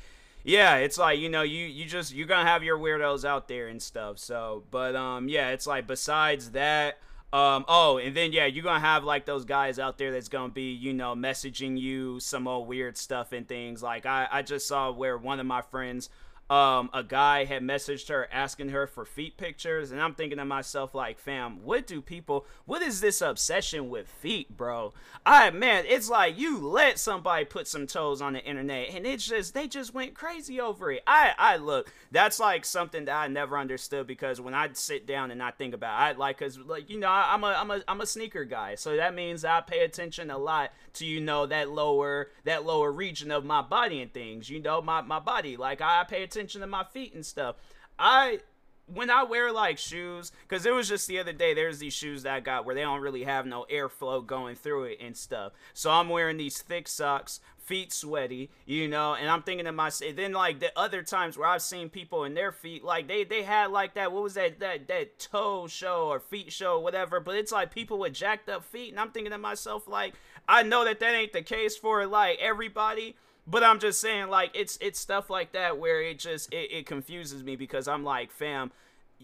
yeah 0.45 0.75
it's 0.75 0.97
like 0.97 1.19
you 1.19 1.27
know 1.27 1.41
you 1.41 1.65
you 1.65 1.85
just 1.85 2.13
you're 2.13 2.25
gonna 2.25 2.47
have 2.47 2.63
your 2.63 2.77
weirdos 2.77 3.25
out 3.25 3.49
there 3.49 3.67
and 3.67 3.81
stuff 3.81 4.17
so 4.17 4.63
but 4.71 4.95
um 4.95 5.27
yeah 5.27 5.49
it's 5.49 5.67
like 5.67 5.85
besides 5.85 6.51
that 6.51 6.97
um, 7.31 7.63
oh, 7.67 8.00
and 8.00 8.15
then 8.15 8.31
yeah, 8.33 8.48
you're 8.48 8.63
gonna 8.63 8.79
have 8.79 9.03
like 9.03 9.25
those 9.25 9.45
guys 9.45 9.77
out 9.77 9.98
there 10.00 10.12
that's 10.12 10.29
gonna 10.29 10.51
be, 10.51 10.71
you 10.74 10.93
know, 10.93 11.13
messaging 11.13 11.79
you 11.79 12.19
some 12.19 12.48
old 12.48 12.67
weird 12.67 12.98
stuff 12.98 13.33
and 13.33 13.48
things. 13.48 13.83
Like 13.83 14.07
I, 14.07 14.27
I 14.31 14.41
just 14.41 14.67
saw 14.67 14.91
where 14.91 15.17
one 15.17 15.39
of 15.39 15.45
my 15.45 15.62
friends 15.62 16.09
um, 16.50 16.89
a 16.94 17.03
guy 17.03 17.46
had 17.46 17.62
messaged 17.62 18.10
her 18.10 18.27
asking 18.32 18.70
her 18.70 18.88
for 18.88 19.06
feet 19.06 19.38
pictures, 19.38 19.91
and 19.91 20.01
I'm 20.01 20.15
thinking 20.15 20.39
to 20.39 20.46
myself, 20.46 20.96
like, 20.96 21.20
fam, 21.20 21.63
what 21.63 21.86
do 21.86 22.01
people, 22.01 22.48
what 22.65 22.82
is 22.82 23.01
this 23.01 23.22
obsession 23.22 23.88
with 23.89 24.08
feet, 24.08 24.58
bro? 24.58 24.94
I, 25.27 25.51
man, 25.51 25.86
it's 25.88 26.10
like 26.10 26.39
you 26.39 26.58
let 26.58 26.98
somebody 26.98 27.46
put 27.46 27.68
some 27.68 27.86
toes 27.86 28.20
on 28.20 28.34
the 28.34 28.44
internet, 28.44 28.89
and 28.89 29.06
it's 29.06 29.27
just, 29.27 29.53
they 29.53 29.68
just 29.68 29.94
went 29.94 30.15
crazy 30.15 30.60
over 30.60 30.91
it. 30.91 31.03
I, 31.06 31.34
I 31.38 31.58
look, 31.58 31.94
that's 32.12 32.39
like 32.39 32.65
something 32.65 33.06
that 33.06 33.15
I 33.15 33.27
never 33.27 33.56
understood 33.56 34.08
because 34.08 34.41
when 34.41 34.56
I 34.56 34.70
sit 34.74 35.06
down 35.06 35.29
and 35.29 35.44
I 35.44 35.51
think 35.51 35.75
about 35.75 36.00
it, 36.00 36.15
I 36.15 36.18
like, 36.18 36.39
cause 36.39 36.58
like, 36.58 36.89
you 36.89 37.00
know, 37.00 37.10
I, 37.10 37.34
I'm 37.34 37.44
a, 37.44 37.56
I'm 37.60 37.70
a, 37.70 37.84
I'm 37.88 38.01
a 38.01 38.08
sneaker 38.08 38.44
guy, 38.44 38.74
so 38.74 38.96
that 38.96 39.13
means 39.13 39.46
I 39.46 39.62
pay 39.62 39.84
attention 39.84 40.32
a 40.32 40.38
lot 40.39 40.72
to, 40.94 41.06
you 41.06 41.22
know, 41.22 41.46
that 41.46 41.70
lower, 41.70 42.32
that 42.46 42.65
lower 42.65 42.91
region 42.91 43.29
of 43.29 43.46
my 43.46 43.62
body 43.62 44.01
and 44.01 44.12
things, 44.12 44.50
you 44.50 44.60
know, 44.60 44.82
my, 44.82 45.01
my 45.01 45.20
body, 45.20 45.56
like, 45.56 45.79
I 45.82 46.03
pay 46.06 46.24
attention 46.24 46.38
attention 46.39 46.62
to 46.62 46.67
my 46.67 46.84
feet 46.84 47.13
and 47.13 47.25
stuff. 47.25 47.58
I 47.98 48.39
when 48.91 49.12
I 49.12 49.24
wear 49.24 49.51
like 49.51 49.77
shoes, 49.77 50.31
because 50.48 50.65
it 50.65 50.74
was 50.74 50.89
just 50.89 51.08
the 51.08 51.19
other 51.19 51.34
day, 51.34 51.53
there's 51.53 51.77
these 51.77 51.93
shoes 51.93 52.24
that 52.24 52.34
I 52.34 52.39
got 52.39 52.65
where 52.65 52.74
they 52.74 52.81
don't 52.81 53.01
really 53.01 53.24
have 53.24 53.46
no 53.46 53.67
airflow 53.72 54.25
going 54.25 54.55
through 54.55 54.86
it 54.86 54.98
and 55.00 55.15
stuff. 55.15 55.51
So 55.75 55.91
I'm 55.91 56.10
wearing 56.10 56.38
these 56.38 56.60
thick 56.60 56.88
socks, 56.88 57.39
feet 57.60 57.93
sweaty, 57.93 58.50
you 58.65 58.88
know, 58.88 59.13
and 59.13 59.29
I'm 59.29 59.43
thinking 59.43 59.65
to 59.65 59.72
myself, 59.72 60.15
then 60.15 60.31
like 60.31 60.60
the 60.60 60.72
other 60.75 61.03
times 61.03 61.38
where 61.38 61.48
I've 61.48 61.62
seen 61.62 61.89
people 61.89 62.24
in 62.24 62.34
their 62.34 62.51
feet, 62.51 62.84
like 62.84 63.08
they 63.08 63.25
they 63.25 63.43
had 63.43 63.69
like 63.69 63.93
that, 63.93 64.12
what 64.12 64.24
was 64.24 64.34
that 64.34 64.60
that 64.60 64.88
that 64.88 65.19
toe 65.19 65.67
show 65.67 66.08
or 66.08 66.19
feet 66.19 66.51
show, 66.51 66.79
whatever. 66.79 67.19
But 67.19 67.36
it's 67.36 67.51
like 67.51 67.72
people 67.72 68.00
with 68.00 68.13
jacked 68.13 68.50
up 68.50 68.63
feet, 68.63 68.89
and 68.89 69.00
I'm 69.00 69.12
thinking 69.12 69.31
to 69.31 69.38
myself, 69.38 69.88
like 69.88 70.15
I 70.48 70.63
know 70.63 70.84
that 70.86 71.00
that 71.00 71.13
ain't 71.13 71.34
the 71.34 71.43
case 71.43 71.77
for 71.77 72.08
like 72.08 72.39
everybody 72.39 73.15
but 73.48 73.63
I'm 73.63 73.79
just 73.79 74.00
saying, 74.01 74.29
like, 74.29 74.51
it's 74.53 74.77
it's 74.81 75.00
stuff 75.00 75.29
like 75.29 75.53
that 75.53 75.77
where 75.77 76.01
it 76.01 76.19
just 76.19 76.53
it, 76.53 76.72
it 76.72 76.86
confuses 76.86 77.43
me 77.43 77.55
because 77.55 77.88
I'm 77.88 78.03
like, 78.03 78.31
fam, 78.31 78.72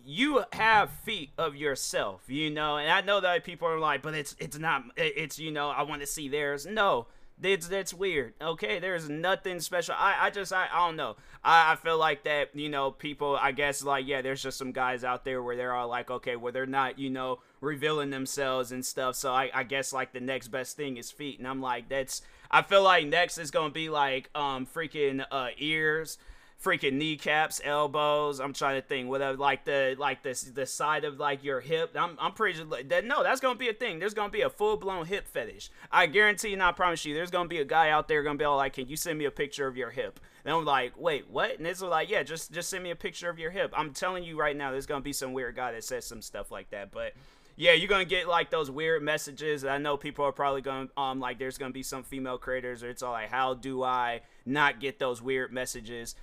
you 0.03 0.43
have 0.53 0.89
feet 0.89 1.31
of 1.38 1.55
yourself, 1.55 2.24
you 2.27 2.50
know, 2.50 2.77
and 2.77 2.91
I 2.91 3.01
know 3.01 3.22
that 3.22 3.43
people 3.43 3.67
are 3.67 3.79
like, 3.79 4.01
but 4.01 4.13
it's 4.13 4.36
it's 4.39 4.57
not 4.57 4.84
it's 4.98 5.39
you 5.39 5.51
know 5.51 5.69
I 5.69 5.84
want 5.84 6.01
to 6.01 6.07
see 6.07 6.27
theirs. 6.27 6.65
No, 6.65 7.07
it's 7.41 7.67
that's 7.67 7.93
weird. 7.93 8.34
Okay, 8.41 8.79
there's 8.79 9.10
nothing 9.10 9.60
special. 9.60 9.95
I 9.98 10.15
I 10.19 10.29
just 10.29 10.51
I, 10.51 10.67
I 10.72 10.86
don't 10.86 10.95
know. 10.95 11.15
I 11.43 11.74
I 11.74 11.75
feel 11.75 11.98
like 11.98 12.24
that 12.24 12.55
you 12.55 12.69
know 12.69 12.91
people. 12.91 13.38
I 13.39 13.51
guess 13.51 13.84
like 13.84 14.07
yeah, 14.07 14.22
there's 14.22 14.43
just 14.43 14.57
some 14.57 14.72
guys 14.72 15.03
out 15.03 15.24
there 15.24 15.41
where 15.41 15.55
they're 15.55 15.74
all 15.74 15.88
like 15.88 16.10
okay, 16.10 16.36
well 16.36 16.51
they're 16.51 16.65
not 16.65 17.00
you 17.00 17.10
know 17.10 17.39
revealing 17.62 18.10
themselves 18.10 18.72
and 18.72 18.86
stuff. 18.86 19.15
So 19.15 19.31
I 19.31 19.50
I 19.53 19.63
guess 19.63 19.93
like 19.93 20.13
the 20.13 20.19
next 20.19 20.50
best 20.50 20.75
thing 20.75 20.98
is 20.98 21.12
feet, 21.12 21.39
and 21.39 21.48
I'm 21.48 21.62
like 21.62 21.89
that's 21.89 22.22
I 22.51 22.61
feel 22.61 22.83
like 22.83 23.07
next 23.07 23.37
is 23.37 23.51
gonna 23.51 23.71
be 23.71 23.89
like 23.89 24.29
um 24.35 24.65
freaking 24.65 25.25
uh 25.31 25.49
ears, 25.57 26.17
freaking 26.63 26.93
kneecaps, 26.93 27.61
elbows. 27.63 28.39
I'm 28.39 28.53
trying 28.53 28.81
to 28.81 28.87
think 28.87 29.09
whether 29.09 29.33
like 29.33 29.65
the 29.65 29.95
like 29.97 30.23
the 30.23 30.51
the 30.53 30.65
side 30.65 31.05
of 31.05 31.19
like 31.19 31.43
your 31.43 31.59
hip. 31.59 31.95
I'm 31.97 32.17
I'm 32.19 32.33
pretty 32.33 32.57
sure 32.59 32.83
that 32.83 33.05
no, 33.05 33.23
that's 33.23 33.41
gonna 33.41 33.57
be 33.57 33.69
a 33.69 33.73
thing. 33.73 33.99
There's 33.99 34.13
gonna 34.13 34.29
be 34.29 34.41
a 34.41 34.49
full 34.49 34.77
blown 34.77 35.05
hip 35.05 35.27
fetish. 35.27 35.69
I 35.91 36.07
guarantee 36.07 36.49
you, 36.49 36.53
and 36.53 36.63
I 36.63 36.71
promise 36.71 37.05
you, 37.05 37.13
there's 37.13 37.31
gonna 37.31 37.49
be 37.49 37.59
a 37.59 37.65
guy 37.65 37.89
out 37.89 38.07
there 38.07 38.23
gonna 38.23 38.37
be 38.37 38.45
all 38.45 38.57
like, 38.57 38.73
can 38.73 38.87
you 38.87 38.95
send 38.95 39.19
me 39.19 39.25
a 39.25 39.31
picture 39.31 39.67
of 39.67 39.77
your 39.77 39.91
hip? 39.91 40.19
And 40.43 40.53
I'm 40.53 40.65
like, 40.65 40.93
wait, 40.99 41.29
what? 41.29 41.57
And 41.57 41.65
this 41.65 41.73
it's 41.73 41.81
like, 41.81 42.09
yeah, 42.09 42.23
just 42.23 42.51
just 42.51 42.69
send 42.69 42.83
me 42.83 42.91
a 42.91 42.95
picture 42.95 43.29
of 43.29 43.39
your 43.39 43.51
hip. 43.51 43.73
I'm 43.75 43.93
telling 43.93 44.23
you 44.23 44.39
right 44.39 44.55
now, 44.55 44.71
there's 44.71 44.85
gonna 44.85 45.01
be 45.01 45.13
some 45.13 45.33
weird 45.33 45.55
guy 45.55 45.71
that 45.71 45.83
says 45.83 46.05
some 46.05 46.21
stuff 46.21 46.51
like 46.51 46.69
that, 46.71 46.91
but 46.91 47.13
yeah, 47.57 47.71
you're 47.71 47.88
gonna 47.88 48.05
get 48.05 48.27
like 48.27 48.50
those 48.50 48.69
weird 48.69 49.01
messages. 49.01 49.63
I 49.63 49.77
know 49.77 49.95
people 49.97 50.25
are 50.25 50.31
probably 50.31 50.62
gonna 50.62 50.89
um 50.97 51.19
like 51.19 51.39
there's 51.39 51.57
gonna 51.57 51.71
be 51.71 51.83
some 51.83 52.03
female 52.03 52.38
creators 52.38 52.83
or 52.83 52.89
it's 52.89 53.01
all 53.01 53.13
like 53.13 53.29
how 53.29 53.53
do 53.53 53.83
I 53.83 54.21
not 54.45 54.79
get 54.79 55.00
those 55.00 55.21
weird 55.21 55.53
messages? 55.53 56.15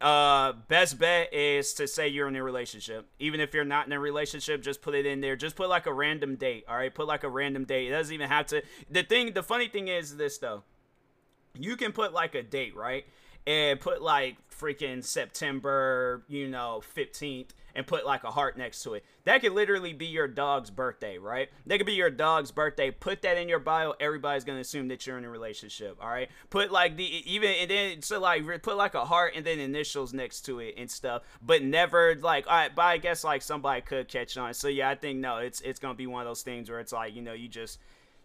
uh 0.00 0.52
best 0.68 0.96
bet 0.96 1.34
is 1.34 1.74
to 1.74 1.88
say 1.88 2.06
you're 2.06 2.28
in 2.28 2.36
a 2.36 2.42
relationship. 2.42 3.08
Even 3.18 3.40
if 3.40 3.52
you're 3.52 3.64
not 3.64 3.86
in 3.86 3.92
a 3.92 3.98
relationship 3.98 4.62
just 4.62 4.80
put 4.80 4.94
it 4.94 5.04
in 5.04 5.20
there. 5.20 5.34
Just 5.34 5.56
put 5.56 5.68
like 5.68 5.86
a 5.86 5.92
random 5.92 6.36
date 6.36 6.64
all 6.68 6.76
right? 6.76 6.94
Put 6.94 7.08
like 7.08 7.24
a 7.24 7.28
random 7.28 7.64
date. 7.64 7.88
It 7.88 7.90
doesn't 7.90 8.14
even 8.14 8.28
have 8.28 8.46
to 8.46 8.62
the 8.88 9.02
thing 9.02 9.32
the 9.32 9.42
funny 9.42 9.68
thing 9.68 9.88
is 9.88 10.16
this 10.16 10.38
though. 10.38 10.62
You 11.58 11.76
can 11.76 11.92
put 11.92 12.12
like 12.12 12.34
a 12.36 12.42
date 12.42 12.76
right? 12.76 13.04
And 13.46 13.80
put 13.80 14.00
like 14.00 14.36
freaking 14.50 15.04
september 15.04 16.22
you 16.28 16.48
know 16.48 16.82
15th 16.96 17.50
and 17.74 17.86
put 17.86 18.06
like 18.06 18.24
a 18.24 18.30
heart 18.30 18.56
next 18.56 18.82
to 18.82 18.94
it. 18.94 19.04
That 19.24 19.40
could 19.40 19.52
literally 19.52 19.92
be 19.92 20.06
your 20.06 20.28
dog's 20.28 20.70
birthday, 20.70 21.18
right? 21.18 21.48
That 21.66 21.78
could 21.78 21.86
be 21.86 21.94
your 21.94 22.10
dog's 22.10 22.50
birthday. 22.50 22.90
Put 22.90 23.22
that 23.22 23.36
in 23.36 23.48
your 23.48 23.58
bio. 23.58 23.94
Everybody's 24.00 24.44
gonna 24.44 24.60
assume 24.60 24.88
that 24.88 25.06
you're 25.06 25.18
in 25.18 25.24
a 25.24 25.30
relationship. 25.30 25.98
All 26.00 26.08
right. 26.08 26.28
Put 26.50 26.70
like 26.72 26.96
the 26.96 27.04
even 27.04 27.50
and 27.50 27.70
then 27.70 28.02
so 28.02 28.20
like 28.20 28.62
put 28.62 28.76
like 28.76 28.94
a 28.94 29.04
heart 29.04 29.34
and 29.36 29.44
then 29.44 29.58
initials 29.58 30.12
next 30.12 30.42
to 30.42 30.60
it 30.60 30.74
and 30.76 30.90
stuff. 30.90 31.22
But 31.42 31.62
never 31.62 32.16
like 32.16 32.46
all 32.46 32.54
right. 32.54 32.74
But 32.74 32.82
I 32.82 32.98
guess 32.98 33.24
like 33.24 33.42
somebody 33.42 33.82
could 33.82 34.08
catch 34.08 34.36
on. 34.36 34.54
So 34.54 34.68
yeah, 34.68 34.88
I 34.90 34.94
think 34.94 35.18
no, 35.18 35.38
it's 35.38 35.60
it's 35.60 35.78
gonna 35.78 35.94
be 35.94 36.06
one 36.06 36.22
of 36.22 36.28
those 36.28 36.42
things 36.42 36.70
where 36.70 36.80
it's 36.80 36.92
like 36.92 37.14
you 37.14 37.22
know 37.22 37.32
you 37.32 37.48
just 37.48 37.78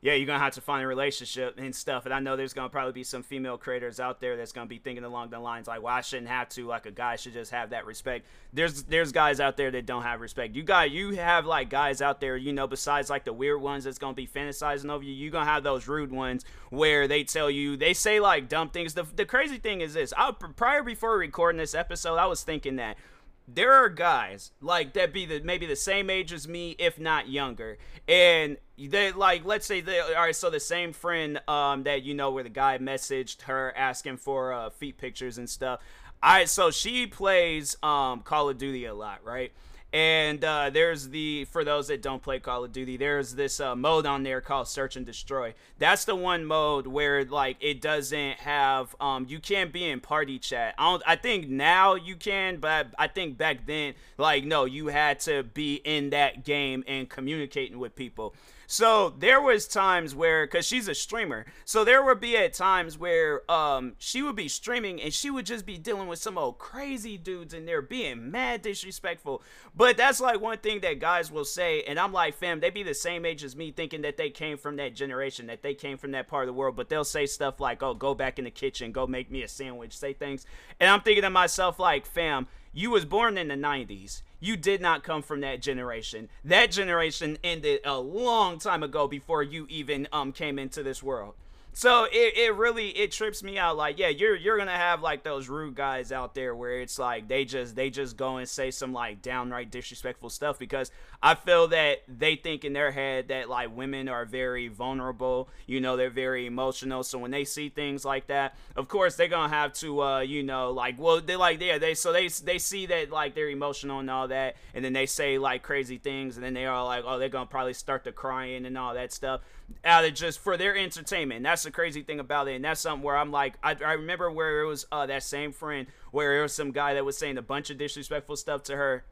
yeah, 0.04 0.16
you're 0.16 0.28
gonna 0.28 0.38
have 0.38 0.56
to 0.56 0.62
find 0.62 0.84
a 0.84 0.88
relationship 0.88 1.58
and 1.58 1.74
stuff. 1.74 2.04
And 2.04 2.14
I 2.14 2.20
know 2.20 2.36
there's 2.36 2.52
gonna 2.52 2.68
probably 2.68 2.92
be 2.92 3.06
some 3.06 3.24
female 3.24 3.58
creators 3.58 4.02
out 4.02 4.20
there 4.20 4.36
that's 4.36 4.52
gonna 4.52 4.68
be 4.68 4.78
thinking 4.78 5.06
along 5.06 5.30
the 5.30 5.40
lines 5.40 5.66
like, 5.66 5.82
"Well, 5.82 5.94
I 5.94 6.02
shouldn't 6.02 6.28
have 6.28 6.50
to. 6.50 6.68
Like 6.68 6.86
a 6.86 6.92
guy 6.92 7.16
should 7.16 7.32
just 7.32 7.52
have 7.52 7.70
that 7.70 7.86
respect." 7.86 8.26
There's 8.52 8.84
there's 8.84 9.14
guys 9.14 9.40
out 9.40 9.56
there 9.56 9.72
that 9.72 9.86
don't 9.86 10.04
have 10.04 10.20
respect. 10.20 10.56
You 10.56 10.64
got 10.64 10.92
you 10.92 11.16
have 11.16 11.46
like 11.46 11.70
guys 11.70 12.02
out 12.02 12.20
there, 12.20 12.36
you 12.36 12.52
know, 12.52 12.68
besides 12.68 13.10
like 13.10 13.24
the 13.24 13.32
weird 13.32 13.62
ones 13.62 13.86
that's 13.86 13.98
gonna 13.98 14.14
be 14.14 14.28
fantasizing 14.28 14.92
over 14.92 15.06
you. 15.06 15.14
You 15.14 15.32
gonna 15.32 15.46
have 15.46 15.64
those 15.64 15.88
rude 15.88 16.12
ones 16.12 16.44
where 16.70 17.08
they 17.08 17.24
tell 17.24 17.50
you 17.50 17.78
they 17.78 17.94
say 17.94 18.20
like 18.20 18.50
dumb 18.50 18.72
things. 18.72 18.96
The 18.96 19.04
the 19.16 19.26
crazy 19.26 19.58
thing 19.58 19.80
is 19.80 19.94
this: 19.94 20.14
I 20.18 20.32
prior 20.32 20.84
before 20.84 21.18
recording 21.18 21.60
this 21.60 21.74
episode, 21.74 22.18
I 22.18 22.26
was 22.26 22.44
thinking 22.44 22.76
that 22.76 22.98
there 23.48 23.74
are 23.74 23.90
guys 23.90 24.52
like 24.62 24.94
that 24.94 25.14
be 25.14 25.26
the 25.26 25.42
maybe 25.42 25.66
the 25.66 25.76
same 25.76 26.10
age 26.10 26.32
as 26.32 26.48
me 26.48 26.76
if 26.80 27.00
not 27.00 27.30
younger. 27.30 27.78
And 28.08 28.58
they 28.78 29.12
like 29.12 29.46
let's 29.46 29.66
say 29.66 29.82
they 29.82 30.00
all 30.00 30.14
right 30.14 30.36
so 30.36 30.50
the 30.50 30.60
same 30.60 30.94
friend 30.94 31.40
um 31.48 31.84
that 31.84 32.04
you 32.04 32.14
know 32.14 32.32
where 32.32 32.44
the 32.44 32.50
guy 32.50 32.78
messaged 32.78 33.44
her 33.44 33.74
asking 33.76 34.18
for 34.18 34.54
uh 34.54 34.70
feet 34.70 34.98
pictures 34.98 35.38
and 35.38 35.50
stuff. 35.50 35.82
All 36.22 36.32
right 36.32 36.50
so 36.50 36.72
she 36.72 37.08
plays 37.08 37.76
um 37.84 38.22
call 38.22 38.50
of 38.50 38.58
duty 38.58 38.86
a 38.86 38.94
lot 38.94 39.24
right 39.24 39.52
and 39.94 40.44
uh, 40.44 40.72
there's 40.72 41.10
the 41.10 41.46
for 41.46 41.64
those 41.64 41.88
that 41.88 42.02
don't 42.02 42.22
play 42.22 42.40
Call 42.40 42.64
of 42.64 42.72
Duty, 42.72 42.98
there's 42.98 43.36
this 43.36 43.60
uh, 43.60 43.76
mode 43.76 44.08
on 44.08 44.24
there 44.24 44.42
called 44.42 44.68
Search 44.68 44.96
and 44.96 45.06
Destroy. 45.06 45.54
That's 45.78 46.04
the 46.04 46.16
one 46.16 46.46
mode 46.46 46.88
where 46.88 47.24
like 47.24 47.58
it 47.60 47.80
doesn't 47.80 48.40
have 48.40 48.96
um 49.00 49.28
you 49.30 49.40
can't 49.40 49.72
be 49.72 49.88
in 49.88 50.00
party 50.00 50.40
chat. 50.40 50.74
I 50.80 50.90
don't 50.90 51.04
I 51.06 51.16
think 51.16 51.48
now 51.48 51.94
you 51.94 52.16
can, 52.16 52.58
but 52.58 52.88
I 52.98 53.08
think 53.08 53.38
back 53.38 53.68
then 53.68 53.94
like 54.18 54.44
no, 54.44 54.66
you 54.66 54.88
had 54.88 55.20
to 55.22 55.44
be 55.44 55.76
in 55.76 56.10
that 56.10 56.44
game 56.44 56.84
and 56.88 57.08
communicating 57.08 57.78
with 57.78 57.96
people. 57.96 58.34
So 58.68 59.14
there 59.18 59.42
was 59.42 59.68
times 59.68 60.16
where, 60.16 60.48
cause 60.48 60.66
she's 60.66 60.88
a 60.88 60.96
streamer, 60.96 61.46
so 61.66 61.84
there 61.84 62.04
would 62.04 62.20
be 62.20 62.38
at 62.38 62.54
times 62.54 62.98
where 62.98 63.50
um 63.52 63.94
she 63.98 64.22
would 64.22 64.36
be 64.36 64.48
streaming 64.48 65.02
and 65.02 65.14
she 65.14 65.30
would 65.30 65.46
just 65.46 65.66
be 65.66 65.78
dealing 65.78 66.08
with 66.08 66.20
some 66.20 66.38
old 66.38 66.58
crazy 66.58 67.18
dudes 67.18 67.54
and 67.54 67.68
they're 67.68 67.82
being 67.82 68.32
mad 68.32 68.62
disrespectful. 68.62 69.42
But 69.76 69.98
that's 69.98 70.20
like 70.22 70.40
one 70.42 70.60
thing 70.60 70.82
that 70.82 71.00
guys 71.00 71.32
will 71.32 71.46
say, 71.46 71.84
and 71.84 72.00
I'm 72.00 72.14
like, 72.14 72.36
fam, 72.36 72.60
they 72.60 72.70
be 72.70 72.84
the 72.84 72.94
same 72.94 73.26
age 73.26 73.44
as 73.44 73.56
me, 73.56 73.72
thinking 73.72 74.02
that 74.04 74.18
they 74.18 74.30
came 74.30 74.58
from 74.58 74.78
that 74.78 74.96
generation, 74.96 75.48
that 75.48 75.62
they 75.62 75.74
came 75.74 75.98
from 75.98 76.12
that 76.12 76.28
part 76.28 76.44
of 76.44 76.48
the 76.48 76.54
world. 76.54 76.76
But 76.76 76.90
they'll 76.90 77.04
say 77.04 77.26
stuff 77.26 77.60
like, 77.60 77.84
"Oh, 77.84 77.94
go 77.94 78.14
back 78.14 78.40
in 78.40 78.46
the 78.46 78.52
kitchen, 78.52 78.92
go 78.92 79.08
make 79.08 79.30
me 79.32 79.44
a 79.44 79.48
sandwich," 79.48 79.98
say 79.98 80.14
things, 80.14 80.46
and 80.80 80.90
I'm 80.90 81.02
thinking 81.02 81.24
to 81.24 81.30
myself 81.30 81.80
like, 81.80 82.06
fam, 82.06 82.48
you 82.74 82.90
was 82.90 83.06
born 83.06 83.38
in 83.38 83.48
the 83.48 83.56
90s 83.56 84.22
you 84.44 84.58
did 84.58 84.82
not 84.82 85.04
come 85.04 85.22
from 85.22 85.40
that 85.40 85.62
generation. 85.62 86.28
That 86.44 86.70
generation 86.70 87.38
ended 87.46 87.80
a 87.86 87.98
long 87.98 88.60
time 88.60 88.84
ago 88.84 89.08
before 89.08 89.42
you 89.42 89.66
even 89.70 90.06
um 90.12 90.34
came 90.34 90.60
into 90.60 90.84
this 90.84 91.02
world. 91.02 91.36
So 91.76 92.04
it, 92.06 92.38
it 92.38 92.56
really 92.56 92.90
it 92.90 93.12
trips 93.12 93.42
me 93.42 93.58
out 93.58 93.76
like 93.76 93.98
yeah 93.98 94.10
you're 94.10 94.36
you're 94.36 94.60
gonna 94.60 94.72
have 94.72 95.02
like 95.02 95.24
those 95.24 95.50
rude 95.50 95.74
guys 95.74 96.12
out 96.12 96.36
there 96.36 96.56
where 96.56 96.82
it's 96.82 97.00
like 97.00 97.28
they 97.28 97.46
just 97.46 97.76
they 97.76 97.90
just 97.90 98.16
go 98.16 98.38
and 98.38 98.48
say 98.48 98.70
some 98.70 98.94
like 98.94 99.24
downright 99.24 99.72
disrespectful 99.72 100.30
stuff 100.30 100.60
because 100.60 100.92
I 101.24 101.34
feel 101.34 101.70
that 101.70 102.04
they 102.08 102.36
think 102.36 102.64
in 102.64 102.74
their 102.74 102.92
head 102.92 103.30
that 103.30 103.50
like 103.50 103.76
women 103.76 104.08
are 104.08 104.24
very 104.24 104.68
vulnerable 104.68 105.50
you 105.66 105.82
know 105.82 105.98
they're 105.98 106.12
very 106.12 106.46
emotional. 106.46 107.02
So 107.02 107.18
when 107.18 107.32
they 107.32 107.44
see 107.44 107.70
things 107.70 108.06
like 108.06 108.28
that 108.28 108.56
of 108.76 108.88
course 108.88 109.16
they're 109.16 109.28
gonna 109.28 109.54
have 109.54 109.74
to 109.74 110.04
uh 110.04 110.20
you 110.20 110.44
know 110.44 110.70
like 110.72 111.00
well 111.00 111.22
they 111.22 111.36
like 111.36 111.60
yeah 111.60 111.80
they 111.80 111.96
so 111.96 112.14
they 112.14 112.28
they 112.28 112.60
see 112.60 112.86
that 112.86 113.10
like 113.10 113.34
they're 113.34 113.50
emotional 113.50 113.98
and 113.98 114.12
all 114.12 114.28
that 114.28 114.58
and 114.76 114.86
then 114.86 114.94
they 114.94 115.08
say 115.08 115.40
like 115.40 115.64
crazy 115.64 115.98
things 115.98 116.38
and 116.38 116.46
then 116.46 116.54
they 116.54 116.68
are 116.68 116.86
like 116.86 117.04
oh 117.08 117.18
they're 117.18 117.30
gonna 117.30 117.48
probably 117.48 117.74
start 117.74 118.04
to 118.04 118.12
crying 118.12 118.68
and 118.68 118.78
all 118.78 118.94
that 118.94 119.12
stuff 119.12 119.42
out 119.84 120.06
of 120.06 120.14
just 120.14 120.40
for 120.40 120.58
their 120.58 120.76
entertainment. 120.76 121.44
That's 121.44 121.64
the 121.64 121.72
crazy 121.72 122.04
thing 122.04 122.20
about 122.20 122.48
it, 122.48 122.56
and 122.56 122.66
that's 122.66 122.82
something 122.82 123.04
where 123.04 123.18
I'm 123.18 123.32
like, 123.32 123.56
I, 123.64 123.76
I 123.86 123.94
remember 123.94 124.32
where 124.32 124.62
it 124.62 124.68
was 124.68 124.86
uh, 124.92 125.06
that 125.08 125.24
same 125.24 125.52
friend 125.52 125.88
where 126.12 126.40
it 126.40 126.42
was 126.42 126.54
some 126.54 126.72
guy 126.72 126.94
that 126.94 127.06
was 127.06 127.18
saying 127.18 127.38
a 127.38 127.42
bunch 127.42 127.70
of 127.70 127.78
disrespectful 127.78 128.36
stuff 128.36 128.64
to 128.64 128.76
her. 128.76 129.04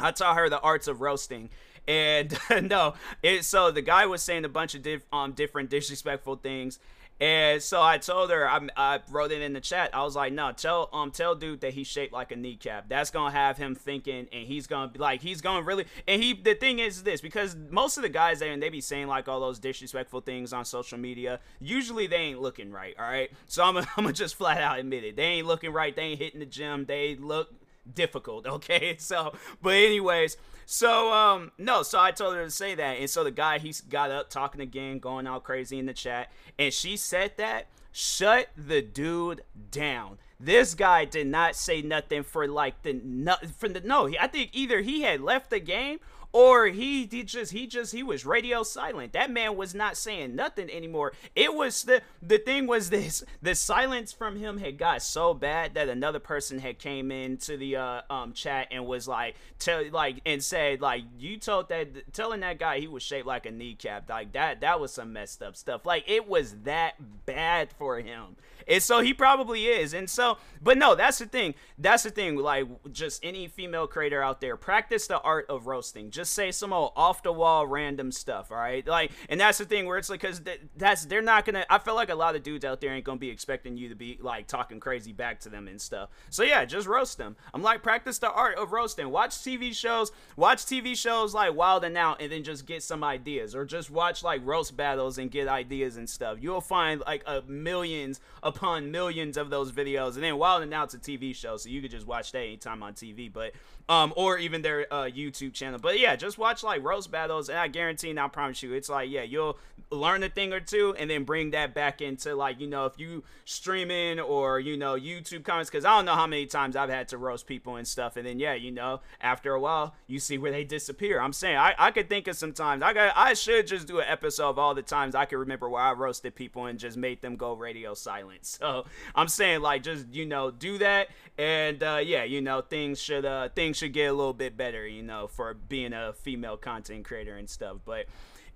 I 0.00 0.10
taught 0.10 0.36
her 0.36 0.48
the 0.48 0.60
arts 0.60 0.88
of 0.88 1.00
roasting, 1.00 1.50
and 1.86 2.36
no, 2.62 2.94
it 3.22 3.44
so 3.44 3.70
the 3.70 3.82
guy 3.82 4.06
was 4.06 4.22
saying 4.22 4.44
a 4.44 4.48
bunch 4.48 4.74
of 4.74 4.82
diff, 4.82 5.02
um 5.12 5.32
different 5.32 5.70
disrespectful 5.70 6.36
things, 6.36 6.78
and 7.22 7.62
so 7.62 7.80
I 7.80 7.98
told 7.98 8.30
her, 8.30 8.48
I, 8.48 8.68
I 8.76 8.98
wrote 9.08 9.30
it 9.30 9.42
in 9.42 9.52
the 9.52 9.60
chat. 9.60 9.94
I 9.94 10.02
was 10.02 10.16
like, 10.16 10.32
no, 10.32 10.50
tell 10.50 10.88
um 10.92 11.12
tell 11.12 11.36
dude 11.36 11.60
that 11.60 11.72
he's 11.72 11.86
shaped 11.86 12.12
like 12.12 12.32
a 12.32 12.36
kneecap. 12.36 12.88
That's 12.88 13.10
gonna 13.10 13.30
have 13.30 13.56
him 13.56 13.76
thinking, 13.76 14.26
and 14.32 14.44
he's 14.44 14.66
gonna 14.66 14.88
be 14.88 14.98
like, 14.98 15.22
he's 15.22 15.40
gonna 15.40 15.62
really. 15.62 15.86
And 16.08 16.20
he, 16.20 16.32
the 16.32 16.56
thing 16.56 16.80
is 16.80 17.04
this, 17.04 17.20
because 17.20 17.54
most 17.70 17.96
of 17.96 18.02
the 18.02 18.08
guys 18.08 18.40
there 18.40 18.52
and 18.52 18.60
they 18.60 18.70
be 18.70 18.80
saying 18.80 19.06
like 19.06 19.28
all 19.28 19.38
those 19.38 19.60
disrespectful 19.60 20.22
things 20.22 20.52
on 20.52 20.64
social 20.64 20.98
media. 20.98 21.38
Usually 21.60 22.08
they 22.08 22.16
ain't 22.16 22.40
looking 22.40 22.72
right. 22.72 22.96
All 22.98 23.04
right, 23.04 23.30
so 23.46 23.62
I'm, 23.62 23.76
I'm 23.76 23.86
gonna 23.94 24.12
just 24.12 24.34
flat 24.34 24.60
out 24.60 24.80
admit 24.80 25.04
it. 25.04 25.14
They 25.14 25.22
ain't 25.22 25.46
looking 25.46 25.72
right. 25.72 25.94
They 25.94 26.02
ain't 26.02 26.18
hitting 26.18 26.40
the 26.40 26.46
gym. 26.46 26.86
They 26.86 27.14
look 27.14 27.54
difficult. 27.90 28.46
Okay, 28.52 28.96
so 28.98 29.34
but 29.62 29.74
anyways. 29.74 30.36
So 30.66 31.12
um 31.12 31.52
no, 31.58 31.82
so 31.82 31.98
I 31.98 32.10
told 32.12 32.34
her 32.34 32.44
to 32.44 32.50
say 32.50 32.74
that, 32.74 32.98
and 32.98 33.08
so 33.08 33.24
the 33.24 33.30
guy 33.30 33.58
he 33.58 33.74
got 33.88 34.10
up 34.10 34.30
talking 34.30 34.60
again, 34.60 34.98
going 34.98 35.26
all 35.26 35.40
crazy 35.40 35.78
in 35.78 35.86
the 35.86 35.92
chat, 35.92 36.30
and 36.58 36.72
she 36.72 36.96
said 36.96 37.32
that 37.38 37.66
shut 37.92 38.48
the 38.56 38.82
dude 38.82 39.42
down. 39.70 40.18
This 40.40 40.74
guy 40.74 41.04
did 41.04 41.28
not 41.28 41.54
say 41.54 41.82
nothing 41.82 42.24
for 42.24 42.48
like 42.48 42.82
the 42.82 42.94
no, 43.04 43.36
for 43.58 43.68
the 43.68 43.80
no. 43.80 44.10
I 44.20 44.26
think 44.26 44.50
either 44.52 44.80
he 44.80 45.02
had 45.02 45.20
left 45.20 45.50
the 45.50 45.60
game 45.60 45.98
or 46.32 46.66
he, 46.66 47.06
he 47.06 47.22
just 47.22 47.52
he 47.52 47.66
just 47.66 47.92
he 47.92 48.02
was 48.02 48.24
radio 48.24 48.62
silent. 48.62 49.12
That 49.12 49.30
man 49.30 49.56
was 49.56 49.74
not 49.74 49.96
saying 49.96 50.34
nothing 50.34 50.70
anymore. 50.70 51.12
It 51.36 51.54
was 51.54 51.82
the 51.82 52.02
the 52.22 52.38
thing 52.38 52.66
was 52.66 52.90
this 52.90 53.22
the 53.42 53.54
silence 53.54 54.12
from 54.12 54.36
him 54.36 54.58
had 54.58 54.78
got 54.78 55.02
so 55.02 55.34
bad 55.34 55.74
that 55.74 55.88
another 55.88 56.18
person 56.18 56.58
had 56.58 56.78
came 56.78 57.10
into 57.10 57.56
the 57.56 57.76
uh, 57.76 58.00
um 58.08 58.32
chat 58.32 58.68
and 58.70 58.86
was 58.86 59.06
like 59.06 59.36
tell 59.58 59.84
like 59.90 60.20
and 60.24 60.42
said 60.42 60.80
like 60.80 61.04
you 61.18 61.36
told 61.36 61.68
that 61.68 62.12
telling 62.12 62.40
that 62.40 62.58
guy 62.58 62.80
he 62.80 62.86
was 62.86 63.02
shaped 63.02 63.26
like 63.26 63.46
a 63.46 63.50
kneecap 63.50 64.08
like 64.08 64.32
that 64.32 64.60
that 64.62 64.80
was 64.80 64.92
some 64.92 65.12
messed 65.12 65.42
up 65.42 65.56
stuff. 65.56 65.84
Like 65.84 66.04
it 66.06 66.28
was 66.28 66.56
that 66.64 66.94
bad 67.26 67.70
for 67.72 67.98
him. 68.00 68.36
And 68.68 68.82
so 68.82 69.00
he 69.00 69.12
probably 69.12 69.66
is. 69.66 69.94
And 69.94 70.08
so, 70.08 70.38
but 70.62 70.78
no, 70.78 70.94
that's 70.94 71.18
the 71.18 71.26
thing. 71.26 71.54
That's 71.78 72.04
the 72.04 72.10
thing. 72.10 72.36
Like, 72.36 72.66
just 72.92 73.24
any 73.24 73.48
female 73.48 73.86
creator 73.86 74.22
out 74.22 74.40
there, 74.40 74.56
practice 74.56 75.06
the 75.06 75.20
art 75.20 75.46
of 75.48 75.66
roasting. 75.66 76.10
Just 76.10 76.21
say 76.24 76.50
some 76.50 76.72
old 76.72 76.92
off 76.96 77.22
the 77.22 77.32
wall 77.32 77.66
random 77.66 78.12
stuff. 78.12 78.50
All 78.50 78.58
right. 78.58 78.86
Like, 78.86 79.12
and 79.28 79.40
that's 79.40 79.58
the 79.58 79.64
thing 79.64 79.86
where 79.86 79.98
it's 79.98 80.10
like, 80.10 80.20
cause 80.20 80.40
that's, 80.76 81.04
they're 81.06 81.22
not 81.22 81.44
gonna, 81.44 81.64
I 81.68 81.78
feel 81.78 81.94
like 81.94 82.10
a 82.10 82.14
lot 82.14 82.36
of 82.36 82.42
dudes 82.42 82.64
out 82.64 82.80
there 82.80 82.92
ain't 82.92 83.04
gonna 83.04 83.18
be 83.18 83.30
expecting 83.30 83.76
you 83.76 83.88
to 83.88 83.94
be 83.94 84.18
like 84.20 84.46
talking 84.46 84.80
crazy 84.80 85.12
back 85.12 85.40
to 85.40 85.48
them 85.48 85.68
and 85.68 85.80
stuff. 85.80 86.10
So 86.30 86.42
yeah, 86.42 86.64
just 86.64 86.86
roast 86.86 87.18
them. 87.18 87.36
I'm 87.54 87.62
like, 87.62 87.82
practice 87.82 88.18
the 88.18 88.30
art 88.30 88.58
of 88.58 88.72
roasting. 88.72 89.10
Watch 89.10 89.32
TV 89.32 89.74
shows, 89.74 90.12
watch 90.36 90.64
TV 90.64 90.96
shows 90.96 91.34
like 91.34 91.54
Wild 91.54 91.84
'N 91.84 91.96
Out 91.96 92.20
and 92.20 92.30
then 92.30 92.44
just 92.44 92.66
get 92.66 92.82
some 92.82 93.04
ideas 93.04 93.54
or 93.54 93.64
just 93.64 93.90
watch 93.90 94.22
like 94.22 94.40
roast 94.44 94.76
battles 94.76 95.18
and 95.18 95.30
get 95.30 95.48
ideas 95.48 95.96
and 95.96 96.08
stuff. 96.08 96.38
You'll 96.40 96.60
find 96.60 97.02
like 97.06 97.22
a 97.26 97.42
millions 97.42 98.20
upon 98.42 98.90
millions 98.90 99.36
of 99.36 99.50
those 99.50 99.72
videos. 99.72 100.14
And 100.14 100.22
then 100.22 100.38
Wild 100.38 100.62
'N 100.62 100.72
Out's 100.72 100.94
a 100.94 100.98
TV 100.98 101.34
show, 101.34 101.56
so 101.56 101.68
you 101.68 101.80
could 101.80 101.90
just 101.90 102.06
watch 102.06 102.32
that 102.32 102.40
anytime 102.40 102.82
on 102.82 102.94
TV. 102.94 103.32
But 103.32 103.52
um, 103.88 104.12
or 104.16 104.38
even 104.38 104.62
their 104.62 104.92
uh, 104.92 105.04
YouTube 105.04 105.52
channel. 105.52 105.78
But 105.78 105.98
yeah, 105.98 106.11
yeah, 106.12 106.16
just 106.16 106.38
watch 106.38 106.62
like 106.62 106.84
roast 106.84 107.10
battles, 107.10 107.48
and 107.48 107.58
I 107.58 107.68
guarantee, 107.68 108.10
and 108.10 108.20
I 108.20 108.28
promise 108.28 108.62
you, 108.62 108.72
it's 108.74 108.88
like 108.88 109.10
yeah, 109.10 109.22
you'll 109.22 109.58
learn 109.90 110.22
a 110.22 110.28
thing 110.28 110.52
or 110.52 110.60
two, 110.60 110.94
and 110.98 111.10
then 111.10 111.24
bring 111.24 111.50
that 111.52 111.74
back 111.74 112.00
into 112.00 112.34
like 112.34 112.60
you 112.60 112.66
know 112.66 112.86
if 112.86 112.98
you 112.98 113.24
streaming 113.44 114.20
or 114.20 114.60
you 114.60 114.76
know 114.76 114.94
YouTube 114.94 115.44
comments, 115.44 115.70
because 115.70 115.84
I 115.84 115.96
don't 115.96 116.04
know 116.04 116.14
how 116.14 116.26
many 116.26 116.46
times 116.46 116.76
I've 116.76 116.90
had 116.90 117.08
to 117.08 117.18
roast 117.18 117.46
people 117.46 117.76
and 117.76 117.86
stuff, 117.86 118.16
and 118.16 118.26
then 118.26 118.38
yeah, 118.38 118.54
you 118.54 118.70
know 118.70 119.00
after 119.20 119.54
a 119.54 119.60
while 119.60 119.94
you 120.06 120.18
see 120.18 120.38
where 120.38 120.52
they 120.52 120.64
disappear. 120.64 121.20
I'm 121.20 121.32
saying 121.32 121.56
I 121.56 121.74
I 121.78 121.90
could 121.90 122.08
think 122.08 122.28
of 122.28 122.36
some 122.36 122.52
times 122.52 122.82
I 122.82 122.92
got 122.92 123.12
I 123.16 123.34
should 123.34 123.66
just 123.66 123.86
do 123.86 124.00
an 124.00 124.06
episode 124.08 124.50
of 124.50 124.58
all 124.58 124.74
the 124.74 124.82
times 124.82 125.14
I 125.14 125.24
can 125.24 125.38
remember 125.38 125.68
where 125.68 125.82
I 125.82 125.92
roasted 125.92 126.34
people 126.34 126.66
and 126.66 126.78
just 126.78 126.96
made 126.96 127.22
them 127.22 127.36
go 127.36 127.54
radio 127.54 127.94
silent. 127.94 128.40
So 128.62 128.84
I'm 129.14 129.28
saying 129.28 129.60
like 129.60 129.82
just 129.82 130.12
you 130.12 130.26
know 130.26 130.50
do 130.50 130.78
that, 130.78 131.08
and 131.38 131.82
uh, 131.82 132.00
yeah, 132.04 132.24
you 132.24 132.40
know 132.40 132.60
things 132.60 133.00
should 133.00 133.24
uh 133.24 133.48
things 133.48 133.78
should 133.78 133.92
get 133.92 134.06
a 134.06 134.12
little 134.12 134.34
bit 134.34 134.56
better, 134.56 134.86
you 134.86 135.02
know, 135.02 135.26
for 135.26 135.54
being 135.54 135.92
female 136.10 136.56
content 136.56 137.04
creator 137.04 137.36
and 137.36 137.48
stuff, 137.48 137.78
but. 137.84 138.06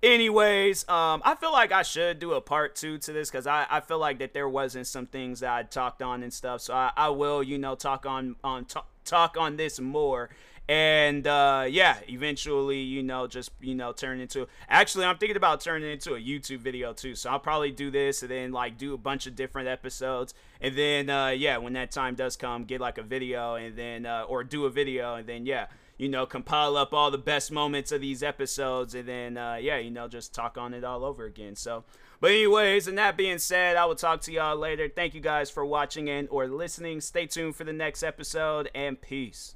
Anyways, 0.03 0.87
um, 0.91 1.23
I 1.25 1.35
feel 1.37 1.53
like 1.53 1.73
I 1.73 1.83
should 1.83 2.19
do 2.19 2.35
a 2.35 2.41
part 2.41 2.77
two 2.77 2.99
to 2.99 3.13
this 3.15 3.31
because 3.31 3.47
I, 3.47 3.67
I 3.71 3.81
feel 3.81 3.99
like 3.99 4.19
that 4.19 4.35
there 4.35 4.49
wasn't 4.49 4.87
some 4.87 5.07
things 5.07 5.41
that 5.41 5.51
I 5.51 5.63
talked 5.63 6.03
on 6.03 6.23
and 6.23 6.31
stuff. 6.31 6.61
So 6.61 6.75
I, 6.75 6.93
I 6.95 7.09
will, 7.09 7.43
you 7.43 7.57
know, 7.57 7.75
talk 7.75 8.05
on 8.05 8.37
on 8.45 8.67
talk, 8.67 8.87
talk 9.07 9.39
on 9.39 9.57
this 9.57 9.81
more 9.81 10.29
and 10.69 11.27
uh, 11.27 11.65
yeah, 11.69 11.99
eventually, 12.09 12.81
you 12.81 13.03
know, 13.03 13.27
just 13.27 13.51
you 13.61 13.75
know, 13.75 13.93
turn 13.93 14.21
into. 14.21 14.49
Actually, 14.69 15.05
I'm 15.05 15.17
thinking 15.17 15.37
about 15.37 15.61
turning 15.61 15.91
into 15.91 16.15
a 16.15 16.21
YouTube 16.21 16.59
video 16.59 16.93
too. 16.93 17.15
So 17.15 17.31
I'll 17.31 17.39
probably 17.39 17.71
do 17.71 17.91
this 17.91 18.23
and 18.23 18.31
then 18.31 18.53
like 18.53 18.77
do 18.77 18.93
a 18.93 18.99
bunch 18.99 19.29
of 19.29 19.37
different 19.37 19.69
episodes, 19.69 20.35
and 20.61 20.77
then 20.77 21.09
uh, 21.09 21.29
yeah, 21.29 21.59
when 21.59 21.75
that 21.75 21.93
time 21.93 22.17
does 22.17 22.37
come, 22.37 22.65
get 22.65 22.81
like 22.81 22.99
a 22.99 23.03
video 23.03 23.55
and 23.55 23.77
then 23.77 24.07
uh, 24.07 24.25
or 24.29 24.43
do 24.43 24.65
a 24.65 24.71
video 24.71 25.15
and 25.15 25.29
then 25.29 25.47
yeah 25.47 25.67
you 25.99 26.09
know, 26.09 26.27
compile 26.27 26.77
up 26.77 26.93
all 26.93 27.11
the 27.11 27.19
best 27.19 27.51
moments 27.51 27.91
of 27.91 28.01
these 28.01 28.23
episodes 28.23 28.95
and 28.95 29.09
then, 29.09 29.37
uh, 29.37 29.55
yeah, 29.55 29.79
you 29.79 29.91
know, 29.91 30.09
just 30.09 30.35
talk 30.35 30.57
on 30.57 30.75
it 30.75 30.85
all 30.85 31.05
over 31.05 31.25
again. 31.25 31.57
So, 31.57 31.85
but 32.21 32.31
anyways, 32.31 32.87
and 32.87 32.99
that 32.99 33.17
being 33.17 33.39
said, 33.39 33.77
I 33.77 33.85
will 33.87 33.95
talk 33.95 34.21
to 34.23 34.33
y'all 34.33 34.57
later. 34.57 34.89
Thank 34.89 35.15
you 35.15 35.21
guys 35.21 35.51
for 35.51 35.65
watching 35.65 36.09
and 36.09 36.29
or 36.31 36.47
listening. 36.47 37.01
Stay 37.01 37.27
tuned 37.27 37.57
for 37.57 37.65
the 37.65 37.73
next 37.73 38.03
episode 38.03 38.71
and 38.75 39.01
peace. 39.01 39.56